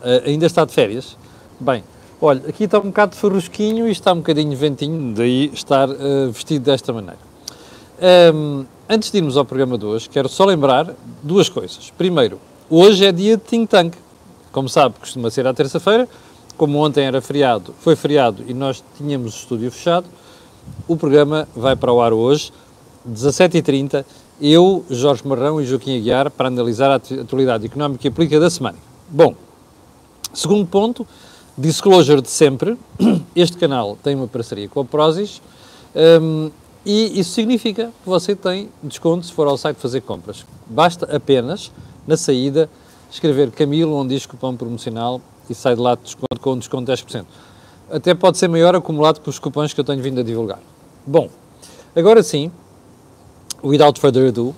Uh, 0.00 0.28
ainda 0.28 0.46
está 0.46 0.64
de 0.64 0.72
férias? 0.72 1.16
Bem, 1.58 1.82
olha, 2.20 2.42
aqui 2.48 2.64
está 2.64 2.78
um 2.78 2.84
bocado 2.84 3.12
de 3.12 3.18
farrusquinho 3.18 3.88
e 3.88 3.90
está 3.90 4.12
um 4.12 4.18
bocadinho 4.18 4.56
ventinho, 4.56 5.14
daí 5.14 5.50
estar 5.52 5.88
uh, 5.88 6.30
vestido 6.32 6.64
desta 6.64 6.92
maneira. 6.92 7.18
Um, 8.32 8.64
antes 8.88 9.10
de 9.10 9.18
irmos 9.18 9.36
ao 9.36 9.44
programa 9.44 9.76
de 9.76 9.84
hoje, 9.84 10.08
quero 10.08 10.28
só 10.28 10.44
lembrar 10.44 10.94
duas 11.22 11.48
coisas. 11.48 11.92
Primeiro, 11.98 12.40
hoje 12.70 13.04
é 13.04 13.12
dia 13.12 13.36
de 13.36 13.42
think 13.42 13.68
tank. 13.68 13.94
Como 14.52 14.68
sabe, 14.68 14.94
costuma 15.00 15.30
ser 15.30 15.46
à 15.46 15.52
terça-feira. 15.52 16.08
Como 16.56 16.78
ontem 16.78 17.04
era 17.04 17.20
feriado, 17.20 17.72
foi 17.78 17.94
feriado 17.94 18.42
e 18.48 18.52
nós 18.52 18.82
tínhamos 18.96 19.32
o 19.32 19.38
estúdio 19.38 19.70
fechado, 19.70 20.06
o 20.88 20.96
programa 20.96 21.46
vai 21.54 21.76
para 21.76 21.92
o 21.92 22.00
ar 22.00 22.12
hoje, 22.12 22.52
17h30, 23.08 24.04
eu, 24.40 24.84
Jorge 24.90 25.26
Marrão 25.26 25.60
e 25.60 25.64
Joaquim 25.64 25.96
Aguiar, 25.96 26.32
para 26.32 26.48
analisar 26.48 26.90
a 26.90 26.96
atualidade 26.96 27.64
económica 27.64 28.08
e 28.08 28.10
política 28.10 28.40
da 28.40 28.50
semana. 28.50 28.76
Bom, 29.08 29.36
segundo 30.32 30.66
ponto, 30.66 31.06
disclosure 31.56 32.22
de 32.22 32.30
sempre, 32.30 32.78
este 33.34 33.56
canal 33.56 33.98
tem 34.02 34.14
uma 34.14 34.28
parceria 34.28 34.68
com 34.68 34.80
a 34.80 34.84
Prozis, 34.84 35.42
um, 36.22 36.50
e 36.86 37.18
isso 37.20 37.32
significa 37.32 37.86
que 37.86 38.08
você 38.08 38.34
tem 38.34 38.70
desconto 38.82 39.26
se 39.26 39.32
for 39.32 39.46
ao 39.46 39.58
site 39.58 39.76
fazer 39.76 40.00
compras. 40.02 40.46
Basta 40.66 41.14
apenas, 41.14 41.72
na 42.06 42.16
saída, 42.16 42.70
escrever 43.10 43.50
Camilo, 43.50 43.94
onde 43.94 44.14
diz 44.14 44.24
cupom 44.24 44.56
promocional 44.56 45.20
e 45.50 45.54
sai 45.54 45.74
de 45.74 45.80
lá 45.80 45.94
de 45.94 46.02
desconto, 46.02 46.40
com 46.40 46.52
um 46.52 46.58
desconto 46.58 46.84
de 46.84 47.02
10%. 47.02 47.24
Até 47.90 48.14
pode 48.14 48.38
ser 48.38 48.48
maior 48.48 48.74
acumulado 48.74 49.20
com 49.20 49.30
os 49.30 49.38
cupons 49.38 49.72
que 49.72 49.80
eu 49.80 49.84
tenho 49.84 50.02
vindo 50.02 50.20
a 50.20 50.22
divulgar. 50.22 50.60
Bom, 51.06 51.28
agora 51.96 52.22
sim, 52.22 52.50
without 53.62 53.98
further 53.98 54.28
ado, 54.28 54.54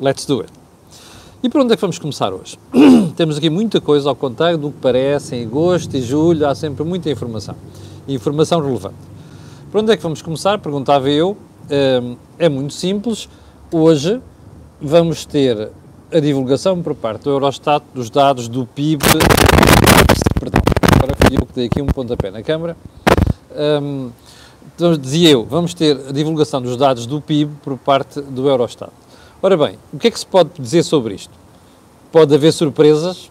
let's 0.00 0.24
do 0.26 0.40
it. 0.40 0.63
E 1.44 1.48
por 1.50 1.60
onde 1.60 1.74
é 1.74 1.76
que 1.76 1.82
vamos 1.82 1.98
começar 1.98 2.32
hoje? 2.32 2.58
Temos 3.16 3.36
aqui 3.36 3.50
muita 3.50 3.78
coisa 3.78 4.08
ao 4.08 4.16
contrário 4.16 4.56
do 4.56 4.70
que 4.70 4.78
parece, 4.80 5.36
em 5.36 5.44
agosto 5.44 5.94
e 5.94 6.00
julho 6.00 6.48
há 6.48 6.54
sempre 6.54 6.82
muita 6.84 7.10
informação. 7.10 7.54
Informação 8.08 8.62
relevante. 8.62 8.94
Por 9.70 9.82
onde 9.82 9.92
é 9.92 9.96
que 9.98 10.02
vamos 10.02 10.22
começar? 10.22 10.58
Perguntava 10.58 11.10
eu. 11.10 11.36
Hum, 11.70 12.16
é 12.38 12.48
muito 12.48 12.72
simples. 12.72 13.28
Hoje 13.70 14.22
vamos 14.80 15.26
ter 15.26 15.68
a 16.10 16.18
divulgação 16.18 16.82
por 16.82 16.94
parte 16.94 17.24
do 17.24 17.30
Eurostat 17.32 17.84
dos 17.92 18.08
dados 18.08 18.48
do 18.48 18.64
PIB. 18.64 19.04
Perdão, 20.40 20.62
agora 20.96 21.14
fui 21.14 21.36
eu 21.36 21.44
que 21.44 21.52
dei 21.52 21.66
aqui 21.66 21.82
um 21.82 21.86
pontapé 21.86 22.30
na 22.30 22.42
Câmara. 22.42 22.74
Um, 23.82 24.08
então, 24.74 24.96
dizia 24.96 25.28
eu, 25.28 25.44
vamos 25.44 25.74
ter 25.74 26.06
a 26.08 26.10
divulgação 26.10 26.62
dos 26.62 26.78
dados 26.78 27.04
do 27.04 27.20
PIB 27.20 27.52
por 27.62 27.76
parte 27.76 28.22
do 28.22 28.48
Eurostat. 28.48 28.90
Ora 29.42 29.58
bem, 29.58 29.76
o 29.92 29.98
que 29.98 30.08
é 30.08 30.10
que 30.10 30.18
se 30.18 30.24
pode 30.24 30.48
dizer 30.58 30.82
sobre 30.82 31.16
isto? 31.16 31.43
Pode 32.14 32.32
haver 32.32 32.52
surpresas? 32.52 33.28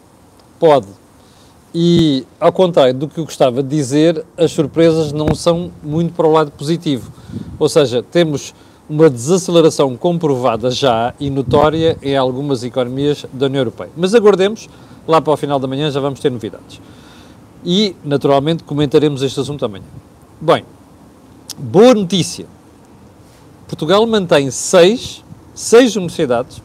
Pode. 0.60 0.88
E, 1.74 2.28
ao 2.38 2.52
contrário 2.52 2.94
do 2.94 3.08
que 3.08 3.18
eu 3.18 3.24
gostava 3.24 3.64
de 3.64 3.70
dizer, 3.70 4.26
as 4.38 4.52
surpresas 4.52 5.14
não 5.14 5.34
são 5.34 5.72
muito 5.82 6.14
para 6.14 6.28
o 6.28 6.32
lado 6.34 6.52
positivo. 6.52 7.10
Ou 7.58 7.70
seja, 7.70 8.04
temos 8.04 8.54
uma 8.90 9.10
desaceleração 9.10 9.96
comprovada 9.96 10.70
já 10.70 11.14
e 11.18 11.30
notória 11.30 11.98
em 12.02 12.18
algumas 12.18 12.62
economias 12.66 13.26
da 13.32 13.46
União 13.46 13.62
Europeia. 13.62 13.90
Mas 13.96 14.14
aguardemos, 14.14 14.68
lá 15.08 15.22
para 15.22 15.32
o 15.32 15.38
final 15.38 15.60
da 15.60 15.68
manhã 15.68 15.90
já 15.90 16.02
vamos 16.02 16.20
ter 16.20 16.30
novidades. 16.30 16.82
E, 17.64 17.96
naturalmente, 18.04 18.66
comentaremos 18.66 19.22
este 19.24 19.40
assunto 19.40 19.64
amanhã. 19.64 19.86
Bem, 20.42 20.66
boa 21.58 21.94
notícia. 21.94 22.46
Portugal 23.66 24.06
mantém 24.06 24.52
seis, 24.52 25.24
seis 25.56 25.96
universidades 25.96 26.62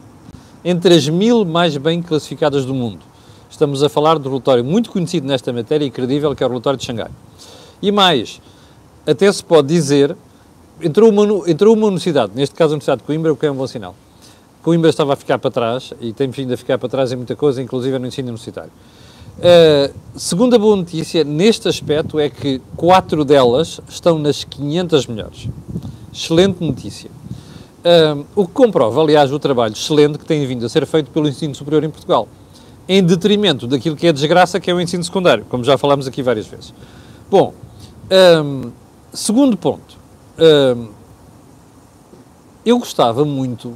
entre 0.63 0.95
as 0.95 1.07
mil 1.07 1.45
mais 1.45 1.75
bem 1.77 2.01
classificadas 2.01 2.65
do 2.65 2.73
mundo. 2.73 2.99
Estamos 3.49 3.81
a 3.83 3.89
falar 3.89 4.19
do 4.19 4.29
relatório 4.29 4.63
muito 4.63 4.89
conhecido 4.89 5.27
nesta 5.27 5.51
matéria 5.51 5.85
e 5.85 5.91
credível, 5.91 6.35
que 6.35 6.43
é 6.43 6.45
o 6.45 6.49
relatório 6.49 6.77
de 6.77 6.85
Xangai. 6.85 7.09
E 7.81 7.91
mais, 7.91 8.41
até 9.05 9.31
se 9.31 9.43
pode 9.43 9.67
dizer 9.67 10.15
entrou 10.81 11.09
uma, 11.09 11.49
entrou 11.49 11.75
uma 11.75 11.87
universidade, 11.87 12.31
neste 12.35 12.55
caso 12.55 12.71
a 12.71 12.75
Universidade 12.75 13.01
de 13.01 13.07
Coimbra, 13.07 13.33
o 13.33 13.35
que 13.35 13.45
é 13.45 13.51
um 13.51 13.55
bom 13.55 13.67
sinal. 13.67 13.95
Coimbra 14.61 14.89
estava 14.89 15.13
a 15.13 15.15
ficar 15.15 15.39
para 15.39 15.51
trás 15.51 15.93
e 16.01 16.11
tem 16.11 16.29
vindo 16.29 16.53
a 16.53 16.57
ficar 16.57 16.77
para 16.77 16.89
trás 16.89 17.11
em 17.11 17.15
muita 17.15 17.35
coisa, 17.35 17.61
inclusive 17.61 17.97
no 17.97 18.07
ensino 18.07 18.27
universitário. 18.29 18.71
Uh, 19.37 19.93
segunda 20.17 20.59
boa 20.59 20.75
notícia 20.75 21.23
neste 21.23 21.67
aspecto 21.69 22.19
é 22.19 22.29
que 22.29 22.61
quatro 22.75 23.23
delas 23.23 23.79
estão 23.87 24.19
nas 24.19 24.43
500 24.43 25.07
melhores. 25.07 25.47
Excelente 26.13 26.61
notícia. 26.63 27.09
O 28.35 28.45
que 28.45 28.53
comprova, 28.53 29.01
aliás, 29.01 29.31
o 29.31 29.39
trabalho 29.39 29.73
excelente 29.73 30.17
que 30.17 30.25
tem 30.25 30.45
vindo 30.45 30.65
a 30.65 30.69
ser 30.69 30.85
feito 30.85 31.11
pelo 31.11 31.27
ensino 31.27 31.55
superior 31.55 31.83
em 31.83 31.89
Portugal, 31.89 32.27
em 32.87 33.03
detrimento 33.03 33.67
daquilo 33.67 33.95
que 33.95 34.07
é 34.07 34.13
desgraça, 34.13 34.59
que 34.59 34.69
é 34.69 34.73
o 34.73 34.81
ensino 34.81 35.03
secundário, 35.03 35.45
como 35.49 35.63
já 35.63 35.77
falámos 35.77 36.07
aqui 36.07 36.21
várias 36.21 36.47
vezes. 36.47 36.73
Bom, 37.29 37.53
um, 38.43 38.71
segundo 39.13 39.55
ponto 39.55 39.97
eu 42.65 42.77
gostava 42.79 43.25
muito 43.25 43.73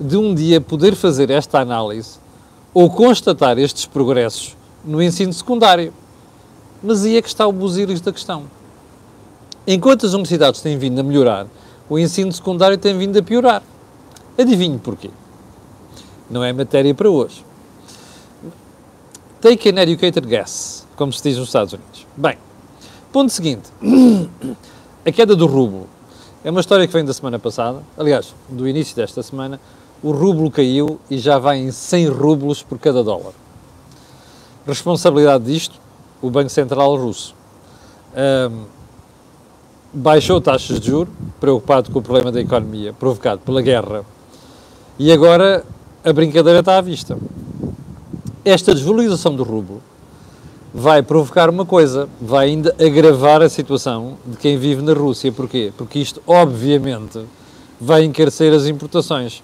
de 0.00 0.16
um 0.16 0.34
dia 0.34 0.60
poder 0.60 0.94
fazer 0.94 1.30
esta 1.30 1.60
análise 1.60 2.18
ou 2.72 2.90
constatar 2.90 3.58
estes 3.58 3.86
progressos 3.86 4.56
no 4.84 5.02
ensino 5.02 5.32
secundário. 5.32 5.92
Mas 6.82 7.04
aí 7.04 7.16
é 7.16 7.22
que 7.22 7.28
está 7.28 7.46
o 7.46 7.52
buziris 7.52 8.00
da 8.00 8.12
questão. 8.12 8.44
Enquanto 9.66 10.04
as 10.04 10.12
universidades 10.12 10.60
têm 10.60 10.76
vindo 10.76 10.98
a 10.98 11.02
melhorar, 11.02 11.46
o 11.88 11.98
ensino 11.98 12.32
secundário 12.32 12.78
tem 12.78 12.96
vindo 12.96 13.18
a 13.18 13.22
piorar. 13.22 13.62
Adivinhe 14.38 14.78
porquê? 14.78 15.10
Não 16.30 16.42
é 16.42 16.52
matéria 16.52 16.94
para 16.94 17.08
hoje. 17.08 17.44
Take 19.40 19.68
an 19.68 19.80
educated 19.82 20.26
guess, 20.26 20.86
como 20.96 21.12
se 21.12 21.22
diz 21.22 21.36
nos 21.36 21.48
Estados 21.48 21.72
Unidos. 21.74 22.06
Bem, 22.16 22.38
ponto 23.12 23.30
seguinte. 23.30 23.70
A 25.06 25.12
queda 25.12 25.36
do 25.36 25.46
rublo 25.46 25.86
é 26.42 26.50
uma 26.50 26.60
história 26.60 26.86
que 26.86 26.92
vem 26.92 27.04
da 27.04 27.12
semana 27.12 27.38
passada, 27.38 27.82
aliás, 27.96 28.34
do 28.48 28.66
início 28.66 28.96
desta 28.96 29.22
semana. 29.22 29.60
O 30.02 30.12
rublo 30.12 30.50
caiu 30.50 30.98
e 31.10 31.18
já 31.18 31.38
vai 31.38 31.58
em 31.58 31.70
100 31.70 32.08
rublos 32.08 32.62
por 32.62 32.78
cada 32.78 33.02
dólar. 33.04 33.32
Responsabilidade 34.66 35.44
disto, 35.44 35.78
o 36.22 36.30
Banco 36.30 36.48
Central 36.48 36.96
russo. 36.96 37.34
Um, 38.16 38.64
baixou 39.94 40.40
taxas 40.40 40.80
de 40.80 40.88
juros, 40.88 41.14
preocupado 41.40 41.90
com 41.90 42.00
o 42.00 42.02
problema 42.02 42.32
da 42.32 42.40
economia 42.40 42.92
provocado 42.92 43.40
pela 43.42 43.62
guerra. 43.62 44.04
E 44.98 45.12
agora 45.12 45.64
a 46.04 46.12
brincadeira 46.12 46.60
está 46.60 46.76
à 46.76 46.80
vista. 46.80 47.16
Esta 48.44 48.74
desvalorização 48.74 49.34
do 49.34 49.42
rublo 49.42 49.80
vai 50.72 51.02
provocar 51.02 51.48
uma 51.48 51.64
coisa, 51.64 52.08
vai 52.20 52.48
ainda 52.48 52.74
agravar 52.78 53.40
a 53.40 53.48
situação 53.48 54.18
de 54.26 54.36
quem 54.36 54.58
vive 54.58 54.82
na 54.82 54.92
Rússia. 54.92 55.30
Porquê? 55.30 55.72
Porque 55.76 56.00
isto, 56.00 56.20
obviamente, 56.26 57.24
vai 57.80 58.02
encarecer 58.02 58.52
as 58.52 58.66
importações. 58.66 59.42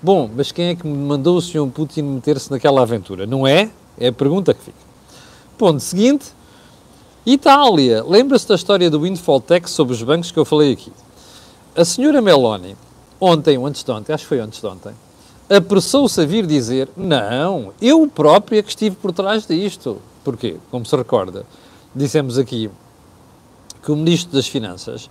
Bom, 0.00 0.30
mas 0.34 0.52
quem 0.52 0.68
é 0.68 0.74
que 0.74 0.86
mandou 0.86 1.36
o 1.36 1.42
Sr. 1.42 1.66
Putin 1.74 2.02
meter-se 2.02 2.50
naquela 2.50 2.82
aventura? 2.82 3.26
Não 3.26 3.46
é? 3.46 3.70
É 3.98 4.08
a 4.08 4.12
pergunta 4.12 4.54
que 4.54 4.62
fica. 4.62 4.78
Ponto 5.58 5.80
seguinte. 5.80 6.26
Itália. 7.24 8.02
Lembra-se 8.02 8.48
da 8.48 8.54
história 8.54 8.90
do 8.90 9.00
windfall 9.00 9.40
tax 9.40 9.70
sobre 9.72 9.94
os 9.94 10.02
bancos 10.02 10.32
que 10.32 10.38
eu 10.38 10.44
falei 10.44 10.72
aqui? 10.72 10.92
A 11.76 11.84
senhora 11.84 12.22
Meloni, 12.22 12.76
ontem 13.20 13.58
ou 13.58 13.66
antes 13.66 13.84
de 13.84 13.90
ontem, 13.90 14.12
acho 14.12 14.24
que 14.24 14.28
foi 14.28 14.40
antes 14.40 14.60
de 14.60 14.66
ontem, 14.66 14.92
apressou-se 15.48 16.20
a 16.20 16.24
vir 16.24 16.46
dizer: 16.46 16.88
Não, 16.96 17.72
eu 17.80 18.06
própria 18.08 18.62
que 18.62 18.70
estive 18.70 18.96
por 18.96 19.12
trás 19.12 19.46
disto. 19.46 19.98
Porquê? 20.24 20.56
Como 20.70 20.84
se 20.84 20.96
recorda, 20.96 21.44
dissemos 21.94 22.38
aqui 22.38 22.70
que 23.82 23.92
o 23.92 23.96
Ministro 23.96 24.32
das 24.32 24.46
Finanças 24.46 25.10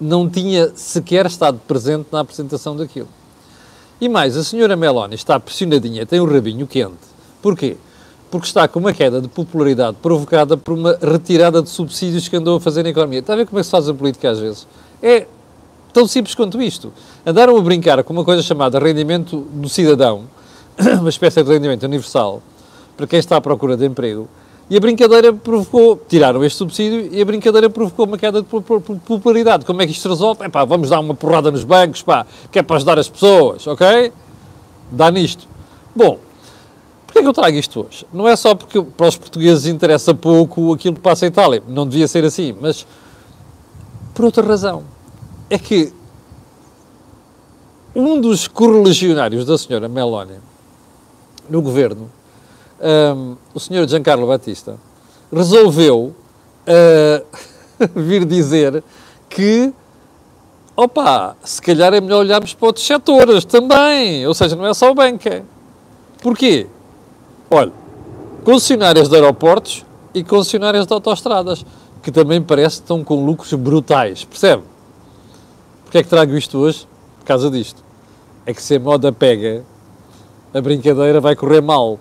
não 0.00 0.28
tinha 0.28 0.72
sequer 0.74 1.26
estado 1.26 1.60
presente 1.66 2.08
na 2.12 2.20
apresentação 2.20 2.76
daquilo. 2.76 3.08
E 4.00 4.08
mais, 4.08 4.36
a 4.36 4.44
senhora 4.44 4.76
Meloni 4.76 5.14
está 5.14 5.40
pressionadinha, 5.40 6.04
tem 6.04 6.20
o 6.20 6.24
um 6.24 6.32
rabinho 6.32 6.66
quente. 6.66 6.98
Porquê? 7.40 7.76
Porque 8.36 8.48
está 8.48 8.68
com 8.68 8.78
uma 8.78 8.92
queda 8.92 9.18
de 9.18 9.28
popularidade 9.28 9.96
provocada 10.02 10.58
por 10.58 10.74
uma 10.74 10.98
retirada 11.00 11.62
de 11.62 11.70
subsídios 11.70 12.28
que 12.28 12.36
andou 12.36 12.58
a 12.58 12.60
fazer 12.60 12.82
na 12.82 12.90
economia. 12.90 13.20
Está 13.20 13.32
a 13.32 13.36
ver 13.36 13.46
como 13.46 13.58
é 13.58 13.62
que 13.62 13.64
se 13.64 13.70
faz 13.70 13.88
a 13.88 13.94
política 13.94 14.30
às 14.30 14.38
vezes? 14.38 14.68
É 15.02 15.26
tão 15.90 16.06
simples 16.06 16.34
quanto 16.34 16.60
isto. 16.60 16.92
Andaram 17.24 17.56
a 17.56 17.60
brincar 17.62 18.04
com 18.04 18.12
uma 18.12 18.26
coisa 18.26 18.42
chamada 18.42 18.78
rendimento 18.78 19.38
do 19.54 19.70
cidadão, 19.70 20.24
uma 21.00 21.08
espécie 21.08 21.42
de 21.42 21.50
rendimento 21.50 21.84
universal, 21.84 22.42
para 22.94 23.06
quem 23.06 23.18
está 23.18 23.38
à 23.38 23.40
procura 23.40 23.74
de 23.74 23.86
emprego, 23.86 24.28
e 24.68 24.76
a 24.76 24.80
brincadeira 24.80 25.32
provocou, 25.32 25.98
tiraram 26.06 26.44
este 26.44 26.58
subsídio 26.58 27.08
e 27.10 27.22
a 27.22 27.24
brincadeira 27.24 27.70
provocou 27.70 28.04
uma 28.04 28.18
queda 28.18 28.42
de 28.42 28.48
popularidade. 29.06 29.64
Como 29.64 29.80
é 29.80 29.86
que 29.86 29.92
isto 29.92 30.10
resolve? 30.10 30.44
É 30.44 30.48
pá, 30.50 30.62
vamos 30.66 30.90
dar 30.90 31.00
uma 31.00 31.14
porrada 31.14 31.50
nos 31.50 31.64
bancos, 31.64 32.02
pá, 32.02 32.26
que 32.52 32.58
é 32.58 32.62
para 32.62 32.76
ajudar 32.76 32.98
as 32.98 33.08
pessoas, 33.08 33.66
ok? 33.66 34.12
Dá 34.92 35.10
nisto. 35.10 35.48
Bom, 35.94 36.18
porquê 37.16 37.18
é 37.18 37.22
que 37.22 37.28
eu 37.28 37.32
trago 37.32 37.56
isto 37.56 37.86
hoje? 37.86 38.06
Não 38.12 38.28
é 38.28 38.36
só 38.36 38.54
porque 38.54 38.82
para 38.82 39.08
os 39.08 39.16
portugueses 39.16 39.66
interessa 39.66 40.14
pouco 40.14 40.72
aquilo 40.72 40.96
que 40.96 41.00
passa 41.00 41.24
em 41.24 41.28
Itália, 41.28 41.62
não 41.66 41.86
devia 41.86 42.06
ser 42.06 42.24
assim, 42.24 42.54
mas 42.60 42.86
por 44.14 44.26
outra 44.26 44.46
razão. 44.46 44.84
É 45.48 45.58
que 45.58 45.92
um 47.94 48.20
dos 48.20 48.46
correligionários 48.46 49.46
da 49.46 49.56
senhora 49.56 49.88
Meloni 49.88 50.38
no 51.48 51.62
governo 51.62 52.10
um, 53.16 53.36
o 53.54 53.60
senhor 53.60 53.88
Giancarlo 53.88 54.26
Batista 54.26 54.76
resolveu 55.32 56.14
uh, 56.66 57.26
vir 57.96 58.26
dizer 58.26 58.84
que, 59.30 59.72
opa, 60.76 61.34
se 61.42 61.62
calhar 61.62 61.94
é 61.94 62.00
melhor 62.00 62.20
olharmos 62.20 62.52
para 62.52 62.66
outros 62.66 62.86
setores 62.86 63.44
também, 63.46 64.26
ou 64.26 64.34
seja, 64.34 64.54
não 64.54 64.66
é 64.66 64.74
só 64.74 64.90
o 64.90 64.94
banca. 64.94 65.42
Porquê? 66.20 66.66
Olha, 67.50 67.72
concessionárias 68.44 69.08
de 69.08 69.14
aeroportos 69.14 69.84
e 70.12 70.24
concessionárias 70.24 70.86
de 70.86 70.92
autoestradas, 70.92 71.64
que 72.02 72.10
também 72.10 72.42
parece 72.42 72.76
que 72.76 72.82
estão 72.82 73.04
com 73.04 73.24
lucros 73.24 73.52
brutais, 73.54 74.24
percebe? 74.24 74.62
Porquê 75.84 75.98
é 75.98 76.02
que 76.02 76.08
trago 76.08 76.36
isto 76.36 76.58
hoje? 76.58 76.88
Por 77.20 77.26
causa 77.26 77.48
disto. 77.48 77.84
É 78.44 78.52
que 78.52 78.60
se 78.60 78.74
a 78.74 78.80
moda 78.80 79.12
pega, 79.12 79.64
a 80.52 80.60
brincadeira 80.60 81.20
vai 81.20 81.36
correr 81.36 81.60
mal. 81.60 82.00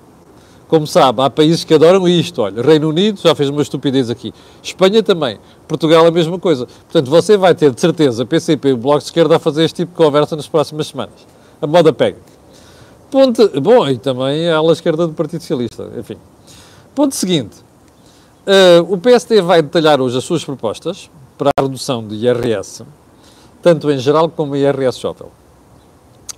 Como 0.68 0.88
sabe, 0.88 1.21
há 1.21 1.30
países 1.30 1.63
que 1.63 1.75
adoram 1.75 2.07
isto. 2.07 2.41
Olha, 2.41 2.63
Reino 2.63 2.89
Unido 2.89 3.19
já 3.21 3.36
fez 3.36 3.50
uma 3.50 3.62
estupidez 3.62 4.09
aqui. 4.09 4.33
Espanha 4.63 5.03
também. 5.03 5.38
Portugal 5.68 6.07
a 6.07 6.12
mesma 6.12 6.39
coisa. 6.39 6.65
Portanto, 6.65 7.09
você 7.12 7.38
vai 7.38 7.53
ter 7.53 7.71
de 7.71 7.80
certeza 7.80 8.25
PCP 8.25 8.69
e 8.69 8.74
o 8.74 8.77
Bloco 8.77 9.00
de 9.00 9.06
Esquerda 9.06 9.36
a 9.36 9.39
fazer 9.39 9.63
este 9.63 9.83
tipo 9.83 9.91
de 9.91 9.98
conversa 10.03 10.36
nas 10.36 10.48
próximas 10.48 10.88
semanas. 10.88 11.13
A 11.62 11.68
moda 11.68 11.94
pega. 11.94 12.18
Ponto, 13.15 13.62
bom, 13.62 13.88
e 13.88 13.97
também 13.97 14.50
ala 14.50 14.73
esquerda 14.73 15.07
do 15.07 15.13
Partido 15.13 15.39
Socialista. 15.39 15.89
Enfim. 15.97 16.17
Ponto 16.94 17.15
seguinte. 17.15 17.56
Uh, 18.45 18.94
o 18.94 18.97
PSD 18.97 19.41
vai 19.41 19.62
detalhar 19.62 20.01
hoje 20.01 20.17
as 20.17 20.23
suas 20.25 20.44
propostas 20.44 21.09
para 21.38 21.50
a 21.57 21.62
redução 21.62 22.06
de 22.06 22.13
IRS, 22.15 22.83
tanto 23.62 23.89
em 23.89 23.97
geral 24.00 24.27
como 24.27 24.53
IRS 24.53 25.00
jovem. 25.00 25.29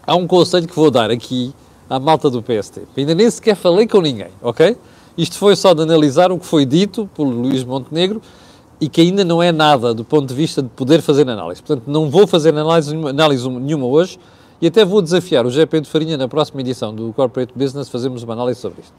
Há 0.05 0.15
um 0.15 0.27
conselho 0.27 0.67
que 0.67 0.75
vou 0.75 0.91
dar 0.91 1.09
aqui 1.09 1.51
à 1.89 1.99
malta 1.99 2.29
do 2.29 2.43
PST. 2.43 2.83
Ainda 2.95 3.15
nem 3.15 3.31
sequer 3.31 3.55
falei 3.55 3.87
com 3.87 3.99
ninguém, 3.99 4.29
ok? 4.39 4.77
Isto 5.17 5.39
foi 5.39 5.55
só 5.55 5.73
de 5.73 5.81
analisar 5.81 6.31
o 6.31 6.37
que 6.37 6.45
foi 6.45 6.63
dito 6.63 7.09
por 7.15 7.23
Luís 7.23 7.63
Montenegro 7.63 8.21
e 8.79 8.87
que 8.87 9.01
ainda 9.01 9.25
não 9.25 9.41
é 9.41 9.51
nada 9.51 9.95
do 9.95 10.03
ponto 10.03 10.27
de 10.27 10.35
vista 10.35 10.61
de 10.61 10.69
poder 10.69 11.01
fazer 11.01 11.27
análise. 11.27 11.59
Portanto, 11.59 11.87
não 11.87 12.07
vou 12.07 12.27
fazer 12.27 12.55
análise, 12.55 12.95
análise 12.95 13.49
nenhuma 13.49 13.87
hoje 13.87 14.19
e 14.61 14.67
até 14.67 14.83
vou 14.83 15.01
desafiar 15.01 15.45
o 15.45 15.51
GP 15.51 15.81
de 15.81 15.89
Farinha 15.89 16.17
na 16.17 16.27
próxima 16.27 16.61
edição 16.61 16.93
do 16.93 17.13
Corporate 17.13 17.53
Business 17.55 17.89
fazermos 17.89 18.23
uma 18.23 18.33
análise 18.33 18.59
sobre 18.59 18.81
isto. 18.81 18.93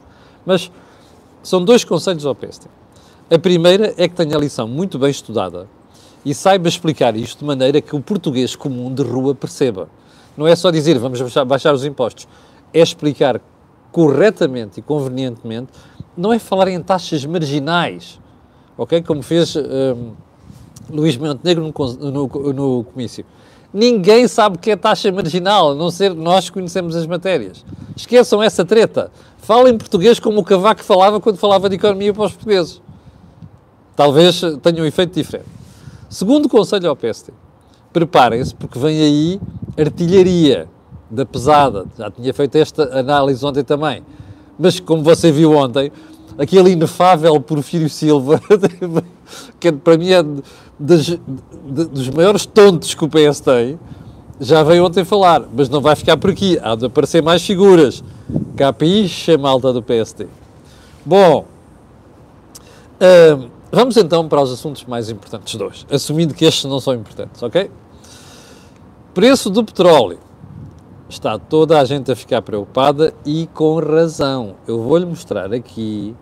Mas 0.45 0.71
são 1.43 1.63
dois 1.63 1.83
conselhos 1.83 2.25
ao 2.25 2.33
PST. 2.33 2.67
A 3.29 3.37
primeira 3.37 3.93
é 3.97 4.07
que 4.07 4.15
tenha 4.15 4.35
a 4.35 4.39
lição 4.39 4.67
muito 4.67 4.97
bem 4.97 5.09
estudada 5.09 5.67
e 6.25 6.33
saiba 6.33 6.67
explicar 6.67 7.15
isto 7.15 7.39
de 7.39 7.45
maneira 7.45 7.81
que 7.81 7.95
o 7.95 8.01
português 8.01 8.55
comum 8.55 8.93
de 8.93 9.03
rua 9.03 9.35
perceba. 9.35 9.89
Não 10.35 10.47
é 10.47 10.55
só 10.55 10.71
dizer 10.71 10.97
vamos 10.97 11.21
baixar, 11.21 11.45
baixar 11.45 11.73
os 11.73 11.85
impostos 11.85 12.27
é 12.73 12.81
explicar 12.81 13.41
corretamente 13.91 14.79
e 14.79 14.83
convenientemente, 14.83 15.71
não 16.15 16.31
é 16.31 16.39
falar 16.39 16.67
em 16.67 16.81
taxas 16.81 17.25
marginais, 17.25 18.19
ok? 18.77 19.01
Como 19.01 19.21
fez 19.23 19.55
um, 19.55 20.13
Luís 20.89 21.17
Montenegro 21.17 21.63
no, 21.63 22.11
no, 22.11 22.53
no 22.53 22.83
comício. 22.83 23.25
Ninguém 23.73 24.27
sabe 24.27 24.55
o 24.55 24.59
que 24.59 24.71
é 24.71 24.75
taxa 24.75 25.11
marginal, 25.11 25.71
a 25.71 25.75
não 25.75 25.91
ser 25.91 26.13
nós 26.13 26.45
que 26.45 26.53
conhecemos 26.53 26.95
as 26.95 27.05
matérias. 27.05 27.63
Esqueçam 27.95 28.41
essa 28.41 28.65
treta. 28.65 29.11
Falem 29.37 29.77
português 29.77 30.19
como 30.19 30.39
o 30.39 30.43
Cavaco 30.43 30.83
falava 30.83 31.19
quando 31.19 31.37
falava 31.37 31.69
de 31.69 31.75
economia 31.75 32.13
para 32.13 32.25
os 32.25 32.31
portugueses. 32.31 32.81
Talvez 33.95 34.41
tenha 34.63 34.81
um 34.81 34.85
efeito 34.85 35.13
diferente. 35.13 35.49
Segundo 36.09 36.49
conselho 36.49 36.89
ao 36.89 36.95
PST, 36.95 37.31
preparem-se 37.93 38.55
porque 38.55 38.79
vem 38.79 39.01
aí 39.01 39.41
artilharia 39.77 40.67
da 41.09 41.25
pesada, 41.25 41.85
já 41.97 42.09
tinha 42.09 42.33
feito 42.33 42.55
esta 42.55 42.99
análise 42.99 43.43
ontem 43.45 43.63
também, 43.63 44.03
mas 44.57 44.79
como 44.79 45.03
você 45.03 45.31
viu 45.31 45.53
ontem, 45.53 45.91
aquele 46.37 46.71
inefável 46.71 47.39
Porfírio 47.41 47.89
Silva, 47.89 48.41
que 49.59 49.71
para 49.71 49.97
mim 49.97 50.11
é 50.11 50.23
das, 50.79 51.07
dos 51.07 52.09
maiores 52.09 52.45
tontos 52.45 52.93
que 52.93 53.03
o 53.03 53.09
PS 53.09 53.41
tem, 53.41 53.79
já 54.39 54.63
veio 54.63 54.85
ontem 54.85 55.03
falar, 55.03 55.43
mas 55.53 55.67
não 55.67 55.81
vai 55.81 55.95
ficar 55.95 56.15
por 56.15 56.29
aqui, 56.29 56.57
há 56.61 56.75
de 56.75 56.85
aparecer 56.85 57.21
mais 57.21 57.45
figuras. 57.45 58.03
Capiche, 58.55 59.37
malta 59.37 59.73
do 59.73 59.83
PST. 59.83 60.27
Bom, 61.05 61.45
uh, 63.01 63.49
vamos 63.71 63.97
então 63.97 64.27
para 64.29 64.41
os 64.41 64.51
assuntos 64.51 64.85
mais 64.85 65.09
importantes 65.09 65.57
de 65.57 65.63
hoje, 65.63 65.85
assumindo 65.91 66.33
que 66.33 66.45
estes 66.45 66.65
não 66.65 66.79
são 66.79 66.93
importantes, 66.93 67.43
ok? 67.43 67.69
Preço 69.13 69.49
do 69.49 69.63
petróleo 69.63 70.19
está 71.09 71.37
toda 71.39 71.79
a 71.79 71.85
gente 71.85 72.11
a 72.11 72.15
ficar 72.15 72.41
preocupada 72.41 73.13
e 73.25 73.47
com 73.53 73.79
razão. 73.79 74.55
Eu 74.67 74.81
vou-lhe 74.83 75.05
mostrar 75.05 75.51
aqui, 75.51 76.15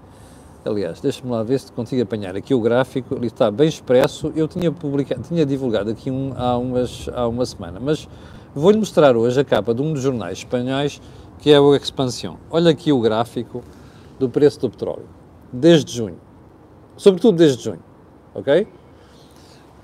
aliás, 0.68 1.02
deixa-me 1.02 1.31
lá 1.31 1.44
ver 1.44 1.60
se 1.60 1.72
consigo 1.72 2.02
apanhar 2.02 2.36
aqui 2.36 2.54
o 2.54 2.60
gráfico, 2.60 3.16
ele 3.16 3.28
está 3.28 3.50
bem 3.50 3.68
expresso, 3.68 4.31
eu 4.36 4.48
tinha, 4.48 4.72
publicado, 4.72 5.22
tinha 5.24 5.46
divulgado 5.46 5.90
aqui 5.90 6.12
um, 6.12 6.34
há, 6.36 6.58
umas, 6.58 7.10
há 7.14 7.28
uma 7.28 7.46
semana, 7.46 7.80
mas 7.80 8.08
vou-lhe 8.54 8.78
mostrar 8.78 9.16
hoje 9.16 9.40
a 9.40 9.44
capa 9.44 9.74
de 9.74 9.81
um 9.81 9.94
dos 9.94 10.02
jornais 10.02 10.40
espanhóis, 10.40 11.02
que 11.40 11.52
é 11.52 11.60
o 11.60 11.75
Expansión. 11.75 12.36
Olha 12.50 12.72
aqui 12.72 12.92
o 12.92 13.00
gráfico 13.00 13.64
do 14.19 14.30
preço 14.30 14.60
do 14.60 14.69
petróleo, 14.69 15.08
desde 15.52 15.92
junho, 15.92 16.19
sobretudo 16.96 17.38
desde 17.38 17.64
junho, 17.64 17.84
ok? 18.34 18.68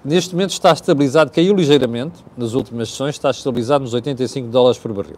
Neste 0.04 0.36
momento 0.36 0.50
está 0.50 0.74
estabilizado, 0.74 1.32
caiu 1.32 1.56
ligeiramente 1.56 2.26
nas 2.36 2.54
últimas 2.54 2.90
sessões, 2.90 3.16
está 3.16 3.30
estabilizado 3.30 3.86
nos 3.86 3.94
85 3.94 4.50
dólares 4.50 4.78
por 4.78 4.92
barril. 4.92 5.18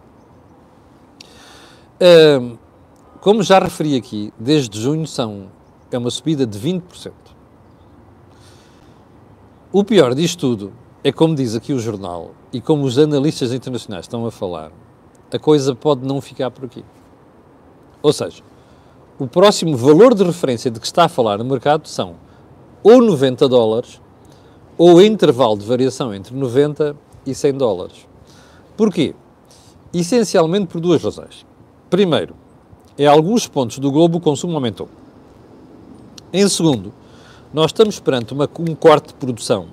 como 3.20 3.42
já 3.42 3.58
referi 3.58 3.96
aqui, 3.96 4.32
desde 4.38 4.80
junho 4.80 5.04
são, 5.04 5.48
é 5.90 5.98
uma 5.98 6.10
subida 6.10 6.46
de 6.46 6.58
20%. 6.58 7.12
O 9.72 9.84
pior 9.84 10.14
disto 10.14 10.40
tudo 10.40 10.72
é 11.04 11.12
como 11.12 11.34
diz 11.34 11.54
aqui 11.54 11.72
o 11.72 11.78
jornal 11.78 12.32
e 12.52 12.60
como 12.60 12.84
os 12.84 12.98
analistas 12.98 13.52
internacionais 13.52 14.04
estão 14.04 14.26
a 14.26 14.30
falar, 14.30 14.72
a 15.32 15.38
coisa 15.38 15.74
pode 15.74 16.06
não 16.06 16.20
ficar 16.20 16.50
por 16.50 16.64
aqui. 16.64 16.84
Ou 18.02 18.12
seja, 18.12 18.42
o 19.18 19.26
próximo 19.26 19.76
valor 19.76 20.14
de 20.14 20.24
referência 20.24 20.70
de 20.70 20.80
que 20.80 20.86
está 20.86 21.04
a 21.04 21.08
falar 21.08 21.38
no 21.38 21.44
mercado 21.44 21.86
são 21.88 22.16
ou 22.82 23.00
90 23.00 23.48
dólares 23.48 24.00
ou 24.78 25.02
intervalo 25.02 25.56
de 25.56 25.64
variação 25.64 26.14
entre 26.14 26.34
90 26.34 26.96
e 27.24 27.34
100 27.34 27.52
dólares. 27.54 28.06
Porquê? 28.76 29.14
Essencialmente 29.92 30.66
por 30.66 30.80
duas 30.80 31.02
razões. 31.02 31.46
Primeiro, 31.88 32.34
em 32.98 33.06
alguns 33.06 33.46
pontos 33.46 33.78
do 33.78 33.90
globo 33.90 34.18
o 34.18 34.20
consumo 34.20 34.54
aumentou. 34.54 34.88
Em 36.36 36.46
segundo, 36.50 36.92
nós 37.50 37.70
estamos 37.70 37.98
perante 37.98 38.34
uma, 38.34 38.46
um 38.58 38.74
corte 38.74 39.08
de 39.08 39.14
produção 39.14 39.68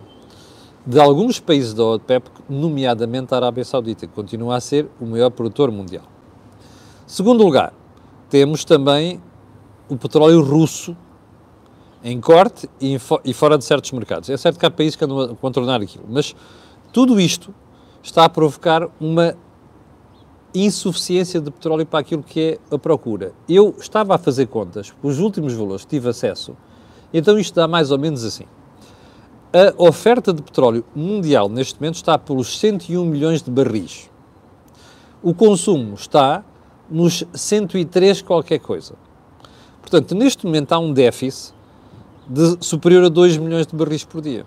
de 0.88 0.97
alguns 0.97 1.38
países 1.38 1.73
da 1.73 1.83
OPEP, 1.83 2.29
nomeadamente 2.47 3.33
a 3.33 3.38
Arábia 3.38 3.65
Saudita, 3.65 4.07
que 4.07 4.13
continua 4.13 4.55
a 4.55 4.61
ser 4.61 4.88
o 4.97 5.05
maior 5.05 5.29
produtor 5.29 5.69
mundial. 5.69 6.05
Segundo 7.05 7.43
lugar, 7.43 7.73
temos 8.29 8.63
também 8.63 9.21
o 9.89 9.97
petróleo 9.97 10.41
russo 10.41 10.95
em 12.01 12.21
corte 12.21 12.69
e, 12.79 12.97
e, 13.25 13.33
fora 13.33 13.57
de 13.57 13.65
certos 13.65 13.91
mercados. 13.91 14.29
É 14.29 14.38
certo 14.38 14.57
que 14.57 14.65
há 14.65 14.71
países 14.71 14.95
que 14.95 15.03
andam 15.03 15.19
a 15.19 15.35
contornar 15.35 15.81
aquilo, 15.81 16.05
mas 16.07 16.33
tudo 16.93 17.19
isto 17.19 17.53
está 18.01 18.23
a 18.23 18.29
provocar 18.29 18.88
uma 19.01 19.35
insuficiência 20.53 21.41
de 21.41 21.50
petróleo 21.50 21.86
para 21.86 22.00
aquilo 22.00 22.24
que 22.24 22.60
é 22.72 22.75
a 22.75 22.77
procura. 22.77 23.33
Eu 23.48 23.75
estava 23.79 24.15
a 24.15 24.17
fazer 24.17 24.48
contas, 24.48 24.93
os 25.01 25.19
últimos 25.19 25.53
valores 25.53 25.83
que 25.83 25.89
tive 25.89 26.10
acesso, 26.10 26.55
então 27.13 27.38
isto 27.38 27.55
dá 27.55 27.67
mais 27.67 27.91
ou 27.91 27.98
menos 27.98 28.24
assim. 28.24 28.45
A 29.53 29.74
oferta 29.77 30.33
de 30.33 30.41
petróleo 30.41 30.83
mundial 30.95 31.48
neste 31.48 31.79
momento 31.79 31.95
está 31.95 32.17
pelos 32.17 32.60
101 32.60 33.05
milhões 33.05 33.41
de 33.41 33.51
barris. 33.51 34.10
O 35.22 35.33
consumo 35.33 35.93
está 35.93 36.43
nos 36.89 37.24
103 37.33 38.22
qualquer 38.22 38.60
coisa. 38.60 38.95
Portanto, 39.79 40.15
neste 40.15 40.45
momento 40.45 40.72
há 40.72 40.79
um 40.79 40.91
déficit 40.91 41.53
de 42.27 42.57
superior 42.62 43.03
a 43.05 43.10
2 43.10 43.38
milhões 43.38 43.67
de 43.67 43.75
barris 43.75 44.03
por 44.03 44.22
dia. 44.22 44.45